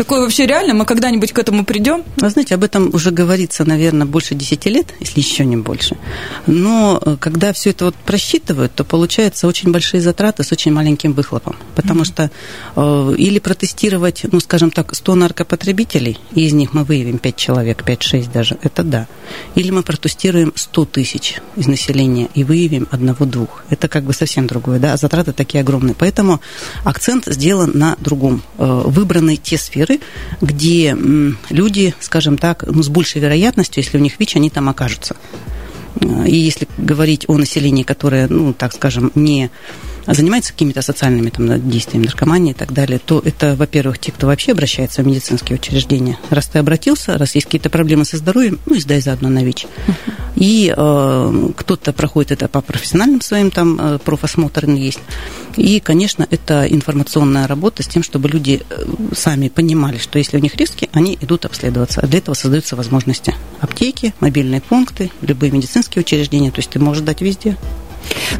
Такое 0.00 0.22
вообще 0.22 0.46
реально? 0.46 0.72
Мы 0.72 0.86
когда-нибудь 0.86 1.30
к 1.30 1.38
этому 1.38 1.62
придем? 1.62 2.04
Вы 2.16 2.30
знаете, 2.30 2.54
об 2.54 2.64
этом 2.64 2.88
уже 2.94 3.10
говорится, 3.10 3.66
наверное, 3.66 4.06
больше 4.06 4.34
10 4.34 4.64
лет, 4.64 4.94
если 4.98 5.20
еще 5.20 5.44
не 5.44 5.58
больше. 5.58 5.98
Но 6.46 6.98
э, 7.04 7.18
когда 7.20 7.52
все 7.52 7.68
это 7.68 7.84
вот 7.84 7.94
просчитывают, 7.96 8.74
то 8.74 8.82
получается 8.82 9.46
очень 9.46 9.70
большие 9.70 10.00
затраты 10.00 10.42
с 10.42 10.52
очень 10.52 10.72
маленьким 10.72 11.12
выхлопом. 11.12 11.54
Потому 11.74 12.00
mm-hmm. 12.00 12.04
что 12.06 12.30
э, 12.76 13.14
или 13.18 13.38
протестировать, 13.40 14.22
ну, 14.32 14.40
скажем 14.40 14.70
так, 14.70 14.94
100 14.94 15.14
наркопотребителей, 15.16 16.18
и 16.32 16.46
из 16.46 16.54
них 16.54 16.72
мы 16.72 16.84
выявим 16.84 17.18
5 17.18 17.36
человек, 17.36 17.82
5-6 17.86 18.32
даже, 18.32 18.56
это 18.62 18.82
да. 18.82 19.06
Или 19.54 19.70
мы 19.70 19.82
протестируем 19.82 20.54
100 20.54 20.84
тысяч 20.86 21.42
из 21.56 21.66
населения 21.66 22.30
и 22.34 22.42
выявим 22.42 22.88
одного-двух. 22.90 23.64
Это 23.68 23.86
как 23.86 24.04
бы 24.04 24.14
совсем 24.14 24.46
другое, 24.46 24.78
да, 24.78 24.94
а 24.94 24.96
затраты 24.96 25.34
такие 25.34 25.60
огромные. 25.60 25.94
Поэтому 25.94 26.40
акцент 26.84 27.26
сделан 27.26 27.72
на 27.74 27.96
другом. 28.00 28.42
Э, 28.56 28.82
выбраны 28.86 29.36
те 29.36 29.58
сферы, 29.58 29.89
сферы, 29.90 30.00
где 30.40 30.96
люди, 31.50 31.94
скажем 32.00 32.38
так, 32.38 32.64
ну, 32.66 32.82
с 32.82 32.88
большей 32.88 33.20
вероятностью, 33.20 33.82
если 33.82 33.98
у 33.98 34.00
них 34.00 34.18
ВИЧ, 34.18 34.36
они 34.36 34.50
там 34.50 34.68
окажутся. 34.68 35.16
И 36.00 36.36
если 36.36 36.68
говорить 36.78 37.24
о 37.28 37.36
населении, 37.36 37.82
которое, 37.82 38.28
ну, 38.28 38.52
так 38.52 38.72
скажем, 38.72 39.10
не 39.14 39.50
занимается 40.14 40.52
какими-то 40.52 40.82
социальными 40.82 41.30
там, 41.30 41.70
действиями, 41.70 42.06
наркоманией 42.06 42.52
и 42.52 42.54
так 42.54 42.72
далее, 42.72 42.98
то 42.98 43.22
это, 43.24 43.54
во-первых, 43.54 43.98
те, 43.98 44.12
кто 44.12 44.26
вообще 44.26 44.52
обращается 44.52 45.02
в 45.02 45.06
медицинские 45.06 45.58
учреждения. 45.58 46.18
Раз 46.30 46.46
ты 46.46 46.58
обратился, 46.58 47.18
раз 47.18 47.34
есть 47.34 47.46
какие-то 47.46 47.70
проблемы 47.70 48.04
со 48.04 48.16
здоровьем, 48.16 48.58
ну 48.66 48.76
и 48.76 48.80
сдай 48.80 49.00
заодно 49.00 49.28
на 49.28 49.44
ВИЧ. 49.44 49.66
И 50.36 50.72
э, 50.74 51.48
кто-то 51.56 51.92
проходит 51.92 52.32
это 52.32 52.48
по 52.48 52.60
профессиональным 52.60 53.20
своим 53.20 53.50
там 53.50 53.78
э, 53.80 53.98
профосмотрам 53.98 54.74
есть. 54.74 55.00
И, 55.56 55.80
конечно, 55.80 56.26
это 56.30 56.66
информационная 56.66 57.46
работа 57.46 57.82
с 57.82 57.86
тем, 57.86 58.02
чтобы 58.02 58.28
люди 58.28 58.62
э, 58.68 58.84
сами 59.14 59.48
понимали, 59.48 59.98
что 59.98 60.18
если 60.18 60.36
у 60.36 60.40
них 60.40 60.56
риски, 60.56 60.88
они 60.92 61.18
идут 61.20 61.44
обследоваться. 61.44 62.00
А 62.00 62.06
для 62.06 62.18
этого 62.18 62.34
создаются 62.34 62.76
возможности. 62.76 63.34
Аптеки, 63.60 64.14
мобильные 64.20 64.60
пункты, 64.60 65.10
любые 65.20 65.52
медицинские 65.52 66.02
учреждения. 66.02 66.50
То 66.50 66.60
есть 66.60 66.70
ты 66.70 66.78
можешь 66.78 67.02
дать 67.02 67.20
везде. 67.20 67.56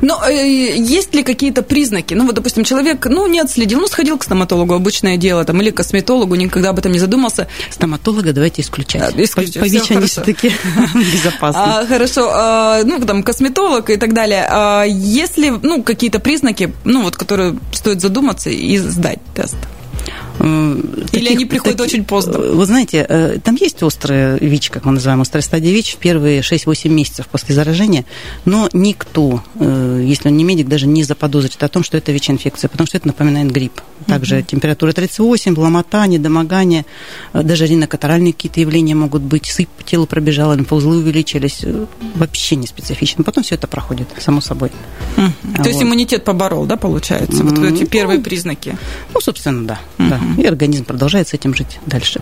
Но 0.03 0.23
э, 0.27 0.77
есть 0.77 1.15
ли 1.15 1.23
какие-то 1.23 1.63
признаки? 1.63 2.15
Ну, 2.15 2.27
вот, 2.27 2.35
допустим, 2.35 2.65
человек, 2.65 3.07
ну, 3.07 3.27
не 3.27 3.41
отследил, 3.41 3.81
ну, 3.81 3.87
сходил 3.87 4.19
к 4.19 4.25
стоматологу, 4.25 4.75
обычное 4.75 5.17
дело, 5.17 5.45
там, 5.45 5.61
или 5.61 5.71
к 5.71 5.77
косметологу, 5.77 6.35
никогда 6.35 6.71
об 6.71 6.79
этом 6.79 6.93
не 6.93 6.99
задумался. 6.99 7.49
Стоматолога 7.71 8.33
давайте 8.33 8.63
исключать. 8.63 9.15
А, 9.15 9.23
исключать. 9.23 9.55
По, 9.55 9.61
по 9.61 9.65
ВИЧ 9.65 9.91
они 9.93 10.07
все-таки 10.07 10.53
безопасны. 10.95 11.61
А, 11.61 11.87
хорошо, 11.87 12.31
а, 12.33 12.83
ну, 12.85 13.01
там, 13.01 13.23
косметолог 13.23 13.91
и 13.91 13.97
так 13.97 14.15
далее. 14.15 14.47
А, 14.49 14.85
есть 14.85 15.39
ли, 15.39 15.51
ну, 15.51 15.83
какие-то 15.83 16.21
признаки, 16.21 16.73
ну, 16.85 17.03
вот, 17.03 17.17
которые 17.17 17.59
стоит 17.73 18.01
задуматься 18.01 18.51
и 18.51 18.79
сдать 18.79 19.21
тест? 19.35 19.57
Или 20.41 21.05
таких, 21.13 21.31
они 21.31 21.45
приходят 21.45 21.77
так, 21.77 21.87
очень 21.87 22.05
поздно? 22.05 22.39
Вы 22.39 22.65
знаете, 22.65 23.05
э, 23.07 23.39
там 23.45 23.57
есть 23.57 23.83
острая 23.83 24.39
ВИЧ, 24.39 24.71
как 24.71 24.85
мы 24.87 24.93
называем, 24.93 25.21
острая 25.21 25.43
стадия 25.43 25.71
ВИЧ 25.71 25.95
в 25.95 25.97
первые 25.99 26.41
6-8 26.41 26.89
месяцев 26.89 27.27
после 27.29 27.55
заражения, 27.55 28.07
но 28.47 28.69
никто, 28.73 29.43
э, 29.57 30.03
если 30.05 30.29
он 30.29 30.37
не 30.37 30.45
медик, 30.45 30.69
даже 30.69 30.87
не 30.87 31.05
заподозрит 31.05 31.63
о 31.63 31.69
том, 31.69 31.85
что 31.85 31.99
это 31.99 32.13
ВИЧ-инфекция, 32.13 32.69
потому 32.69 32.87
что 32.87 32.97
это 32.97 33.09
напоминает 33.09 33.53
грипп. 33.53 33.83
Также 34.07 34.39
угу. 34.39 34.47
температура 34.47 34.93
38, 34.93 35.55
ломота, 35.59 36.07
недомогание, 36.07 36.87
э, 37.35 37.43
даже 37.43 37.67
ринокатаральные 37.67 38.33
какие-то 38.33 38.61
явления 38.61 38.95
могут 38.95 39.23
быть, 39.23 39.47
сыпь 39.47 39.69
по 39.69 39.83
телу 39.83 40.07
пробежала, 40.07 40.55
лимфоузлы 40.55 40.99
увеличились, 40.99 41.65
вообще 42.15 42.57
не 42.57 42.67
специфично. 42.67 43.25
Потом 43.25 43.45
все 43.45 43.57
это 43.57 43.67
проходит, 43.67 44.09
само 44.19 44.41
собой. 44.41 44.71
Угу. 45.19 45.27
А 45.27 45.57
То 45.57 45.59
вот. 45.59 45.67
есть 45.67 45.83
иммунитет 45.83 46.25
поборол, 46.25 46.65
да, 46.65 46.77
получается? 46.77 47.45
Вот 47.45 47.59
эти 47.59 47.85
первые 47.85 48.19
ну, 48.19 48.25
признаки. 48.25 48.79
Ну, 49.13 49.21
собственно, 49.21 49.67
да. 49.67 49.81
Угу. 49.99 50.09
да 50.09 50.21
и 50.39 50.47
организм 50.47 50.85
продолжает 50.85 51.29
с 51.29 51.35
этим 51.35 51.55
жить 51.55 51.79
дальше. 51.87 52.21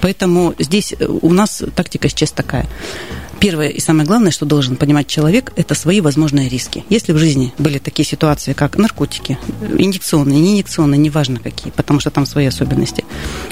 Поэтому 0.00 0.54
здесь 0.58 0.94
э, 0.98 1.06
у 1.06 1.32
нас 1.32 1.62
тактика 1.74 2.08
сейчас 2.08 2.32
такая. 2.32 2.66
Первое 3.40 3.68
и 3.68 3.80
самое 3.80 4.06
главное, 4.06 4.30
что 4.32 4.44
должен 4.44 4.76
понимать 4.76 5.06
человек, 5.06 5.52
это 5.56 5.74
свои 5.74 6.02
возможные 6.02 6.50
риски. 6.50 6.84
Если 6.90 7.12
в 7.12 7.16
жизни 7.16 7.54
были 7.56 7.78
такие 7.78 8.04
ситуации, 8.04 8.52
как 8.52 8.76
наркотики, 8.76 9.38
инъекционные, 9.78 10.38
не 10.38 10.52
инъекционные, 10.52 10.98
неважно 10.98 11.40
какие, 11.40 11.72
потому 11.72 12.00
что 12.00 12.10
там 12.10 12.26
свои 12.26 12.44
особенности, 12.44 13.02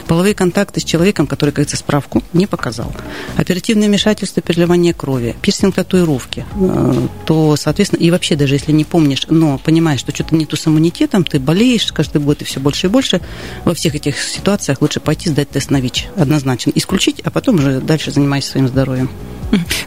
половые 0.06 0.34
контакты 0.34 0.80
с 0.80 0.84
человеком, 0.84 1.26
который, 1.26 1.50
говорится, 1.50 1.78
справку 1.78 2.22
не 2.34 2.46
показал, 2.46 2.92
оперативное 3.36 3.88
вмешательство, 3.88 4.42
переливание 4.42 4.92
крови, 4.92 5.34
пирсинг 5.40 5.76
татуировки, 5.76 6.44
э, 6.54 7.06
то, 7.24 7.56
соответственно, 7.56 8.00
и 8.00 8.10
вообще 8.10 8.36
даже 8.36 8.56
если 8.56 8.72
не 8.72 8.84
помнишь, 8.84 9.26
но 9.30 9.56
понимаешь, 9.56 10.00
что 10.00 10.14
что-то 10.14 10.34
не 10.34 10.44
то 10.44 10.56
с 10.56 10.66
иммунитетом, 10.66 11.24
ты 11.24 11.40
болеешь 11.40 11.90
каждый 11.92 12.20
год 12.20 12.42
и 12.42 12.44
все 12.44 12.60
больше 12.60 12.88
и 12.88 12.90
больше, 12.90 13.22
во 13.64 13.72
всех 13.72 13.94
этих 13.94 14.20
ситуациях 14.20 14.82
лучше 14.82 15.00
пойти 15.00 15.30
сдать 15.30 15.48
тест 15.48 15.70
на 15.70 15.80
ВИЧ 15.80 16.08
однозначно. 16.14 16.72
Исключить, 16.74 17.20
а 17.20 17.30
потом 17.30 17.56
уже 17.56 17.80
дальше 17.80 18.10
занимайся 18.10 18.50
своим 18.50 18.68
здоровьем. 18.68 19.08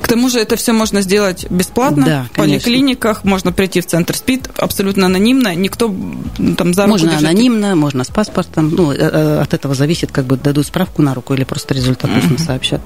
К 0.02 0.08
тому 0.08 0.30
же 0.30 0.40
это 0.40 0.56
все 0.56 0.74
можно 0.74 1.02
сделать 1.02 1.46
бесплатно 1.50 2.06
да, 2.06 2.28
в 2.32 2.36
поликлиниках, 2.36 3.24
можно 3.24 3.52
прийти 3.52 3.82
в 3.82 3.86
центр 3.86 4.16
СПИД 4.16 4.50
абсолютно 4.58 5.08
анонимно, 5.08 5.56
никто 5.56 5.94
там 6.58 6.74
за 6.74 6.84
руку 6.84 6.92
Можно 6.92 7.12
держит. 7.12 7.30
анонимно, 7.30 7.76
можно 7.76 8.04
с 8.04 8.10
паспортом, 8.10 8.70
ну, 8.70 8.92
э, 8.92 8.98
э, 8.98 9.42
от 9.42 9.54
этого 9.54 9.76
зависит, 9.76 10.12
как 10.12 10.26
бы 10.26 10.38
дадут 10.38 10.68
справку 10.68 11.02
на 11.02 11.14
руку 11.14 11.34
или 11.34 11.44
просто 11.44 11.74
результат 11.74 12.12
устно 12.18 12.38
сообщат. 12.38 12.82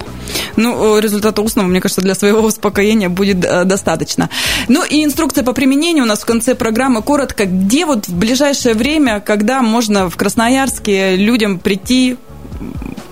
Ну, 0.56 1.00
результата 1.00 1.42
устного, 1.42 1.68
мне 1.68 1.82
кажется, 1.82 2.02
для 2.02 2.16
своего 2.16 2.40
успокоения 2.46 3.10
будет 3.10 3.44
э, 3.44 3.66
достаточно. 3.66 4.30
Ну 4.68 4.84
и 4.84 5.04
инструкция 5.04 5.44
по 5.44 5.54
применению 5.54 6.04
у 6.06 6.08
нас 6.08 6.20
в 6.20 6.26
конце 6.26 6.56
программы 6.56 7.02
коротко. 7.02 7.46
Где 7.46 7.86
вот 7.86 8.08
в 8.08 8.16
ближайшее 8.16 8.76
время, 8.76 9.20
когда 9.20 9.62
можно 9.62 10.10
в 10.10 10.16
Красноярске 10.16 11.16
людям 11.16 11.60
прийти, 11.60 12.18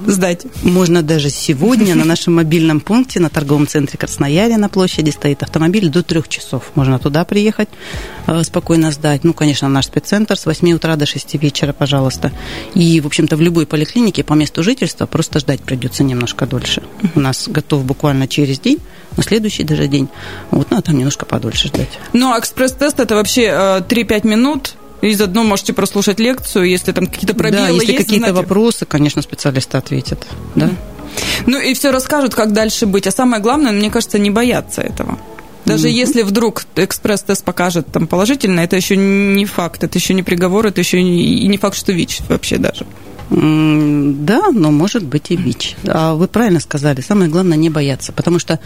сдать. 0.07 0.45
Можно 0.63 1.01
даже 1.01 1.29
сегодня 1.29 1.95
на 1.95 2.05
нашем 2.05 2.35
мобильном 2.35 2.79
пункте 2.79 3.19
на 3.19 3.29
торговом 3.29 3.67
центре 3.67 3.97
Краснояре 3.97 4.57
на 4.57 4.69
площади 4.69 5.09
стоит 5.09 5.43
автомобиль 5.43 5.89
до 5.89 6.03
трех 6.03 6.27
часов. 6.27 6.71
Можно 6.75 6.99
туда 6.99 7.25
приехать, 7.25 7.69
э, 8.27 8.43
спокойно 8.43 8.91
сдать. 8.91 9.23
Ну, 9.23 9.33
конечно, 9.33 9.69
наш 9.69 9.85
спеццентр 9.85 10.37
с 10.37 10.45
8 10.45 10.73
утра 10.73 10.95
до 10.95 11.05
6 11.05 11.37
вечера, 11.37 11.73
пожалуйста. 11.73 12.31
И, 12.73 13.01
в 13.01 13.07
общем-то, 13.07 13.35
в 13.35 13.41
любой 13.41 13.65
поликлинике 13.65 14.23
по 14.23 14.33
месту 14.33 14.63
жительства 14.63 15.05
просто 15.05 15.39
ждать 15.39 15.61
придется 15.61 16.03
немножко 16.03 16.45
дольше. 16.45 16.83
У 17.15 17.19
нас 17.19 17.47
готов 17.47 17.85
буквально 17.85 18.27
через 18.27 18.59
день, 18.59 18.79
на 19.17 19.23
следующий 19.23 19.63
даже 19.63 19.87
день. 19.87 20.09
Вот, 20.51 20.71
ну, 20.71 20.77
а 20.77 20.81
там 20.81 20.97
немножко 20.97 21.25
подольше 21.25 21.67
ждать. 21.67 21.89
Ну, 22.13 22.33
а 22.33 22.39
экспресс-тест 22.39 22.99
это 22.99 23.15
вообще 23.15 23.43
3-5 23.43 23.85
э, 23.89 24.27
минут, 24.27 24.75
и 25.09 25.13
заодно 25.13 25.43
можете 25.43 25.73
прослушать 25.73 26.19
лекцию, 26.19 26.69
если 26.69 26.91
там 26.91 27.07
какие-то 27.07 27.35
пробелы 27.35 27.61
да, 27.61 27.69
если 27.69 27.91
есть. 27.91 28.05
какие-то 28.05 28.27
знаете... 28.27 28.41
вопросы, 28.41 28.85
конечно, 28.85 29.21
специалисты 29.21 29.77
ответят. 29.77 30.25
Да? 30.55 30.69
Ну 31.45 31.59
и 31.59 31.73
все 31.73 31.91
расскажут, 31.91 32.33
как 32.33 32.53
дальше 32.53 32.85
быть. 32.85 33.05
А 33.05 33.11
самое 33.11 33.41
главное, 33.41 33.71
мне 33.71 33.91
кажется, 33.91 34.17
не 34.17 34.29
бояться 34.29 34.81
этого. 34.81 35.19
Даже 35.65 35.87
mm-hmm. 35.87 35.91
если 35.91 36.21
вдруг 36.23 36.63
экспресс-тест 36.75 37.43
покажет 37.43 37.87
там 37.91 38.07
положительно, 38.07 38.61
это 38.61 38.75
еще 38.75 38.97
не 38.97 39.45
факт, 39.45 39.83
это 39.83 39.97
еще 39.97 40.13
не 40.13 40.23
приговор, 40.23 40.67
это 40.67 40.81
еще 40.81 40.99
и 40.99 41.47
не 41.47 41.57
факт, 41.57 41.77
что 41.77 41.91
ВИЧ 41.93 42.21
вообще 42.29 42.57
даже. 42.57 42.85
Да, 43.29 44.51
но 44.51 44.71
может 44.71 45.03
быть 45.03 45.31
и 45.31 45.36
ВИЧ. 45.36 45.75
А 45.88 46.13
вы 46.13 46.27
правильно 46.27 46.59
сказали, 46.59 47.01
самое 47.01 47.29
главное 47.29 47.57
не 47.57 47.69
бояться, 47.69 48.12
потому 48.12 48.39
что 48.39 48.59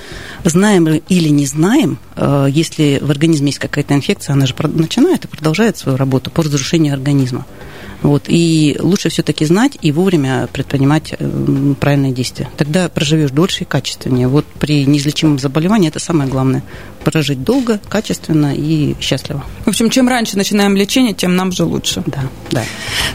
знаем 0.44 0.88
или 0.88 1.30
не 1.30 1.46
знаем, 1.46 2.00
э, 2.16 2.48
если 2.50 3.00
в 3.02 3.10
организме 3.12 3.48
есть 3.48 3.60
какая-то 3.60 3.94
инфекция, 3.94 4.34
она 4.34 4.46
же 4.46 4.56
начинает 4.58 5.26
и 5.26 5.28
продолжает 5.28 5.78
свою 5.78 5.98
работу 5.98 6.32
по 6.32 6.44
разрушению 6.44 6.94
организма. 6.94 7.46
Вот. 8.02 8.24
И 8.28 8.78
лучше 8.80 9.10
все-таки 9.10 9.46
знать 9.46 9.78
и 9.82 9.92
вовремя 9.92 10.48
предпринимать 10.52 11.16
э, 11.18 11.74
правильные 11.80 12.12
действия. 12.12 12.50
Тогда 12.58 12.90
проживешь 12.90 13.32
дольше 13.32 13.64
и 13.64 13.66
качественнее. 13.66 14.28
Вот 14.28 14.46
при 14.46 14.86
неизлечимом 14.86 15.40
заболевании 15.40 15.90
это 15.90 16.00
самое 16.00 16.30
главное. 16.30 16.64
Прожить 17.08 17.42
долго, 17.42 17.80
качественно 17.88 18.54
и 18.54 18.94
счастливо. 19.00 19.46
В 19.64 19.70
общем, 19.70 19.90
чем 19.90 20.10
раньше 20.10 20.36
начинаем 20.36 20.76
лечение, 20.76 21.14
тем 21.14 21.38
нам 21.38 21.54
же 21.54 21.64
лучше. 21.64 22.04
Да, 22.06 22.24
да. 22.52 22.66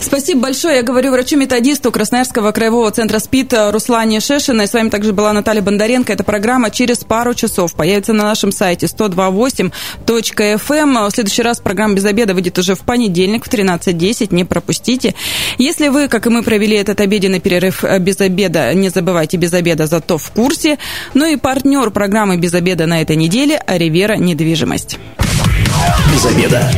Спасибо 0.01 0.41
большое. 0.41 0.77
Я 0.77 0.83
говорю 0.83 1.11
врачу-методисту 1.11 1.93
Красноярского 1.93 2.53
краевого 2.53 2.91
центра 2.91 3.19
СПИД 3.19 3.71
Руслане 3.71 4.21
Шешиной. 4.21 4.67
С 4.67 4.73
вами 4.73 4.89
также 4.89 5.13
была 5.13 5.35
Наталья 5.35 5.61
Бондаренко. 5.61 6.11
Эта 6.11 6.25
программа 6.25 6.71
через 6.71 7.05
пару 7.05 7.35
часов 7.35 7.75
появится 7.75 8.15
на 8.15 8.25
нашем 8.25 8.51
сайте 8.51 8.87
128.fm. 8.87 9.73
Эм. 10.71 10.95
В 10.95 11.11
следующий 11.11 11.43
раз 11.43 11.61
программа 11.61 11.95
«Без 11.95 12.07
обеда» 12.07 12.33
выйдет 12.33 12.59
уже 12.59 12.75
в 12.75 12.81
понедельник 12.81 13.45
в 13.45 13.49
13.10. 13.49 14.35
Не 14.35 14.47
пропустите. 14.47 15.15
Если 15.59 15.89
вы, 15.89 16.09
как 16.09 16.27
и 16.27 16.31
мы, 16.31 16.43
провели 16.43 16.79
этот 16.79 16.99
обеденный 17.03 17.41
перерыв 17.41 17.85
э, 17.85 17.99
без 17.99 18.19
обеда, 18.23 18.73
не 18.73 18.89
забывайте 18.89 19.37
без 19.37 19.53
обеда, 19.53 19.87
зато 19.87 20.17
в 20.17 20.31
курсе. 20.31 20.79
Ну 21.13 21.27
и 21.27 21.37
партнер 21.37 21.91
программы 21.91 22.39
«Без 22.39 22.55
обеда» 22.55 22.87
на 22.87 23.03
этой 23.03 23.17
неделе– 23.17 23.63
Ривера 23.83 24.15
недвижимость. 24.15 24.99
Без 26.13 26.25
обеда. 26.25 26.71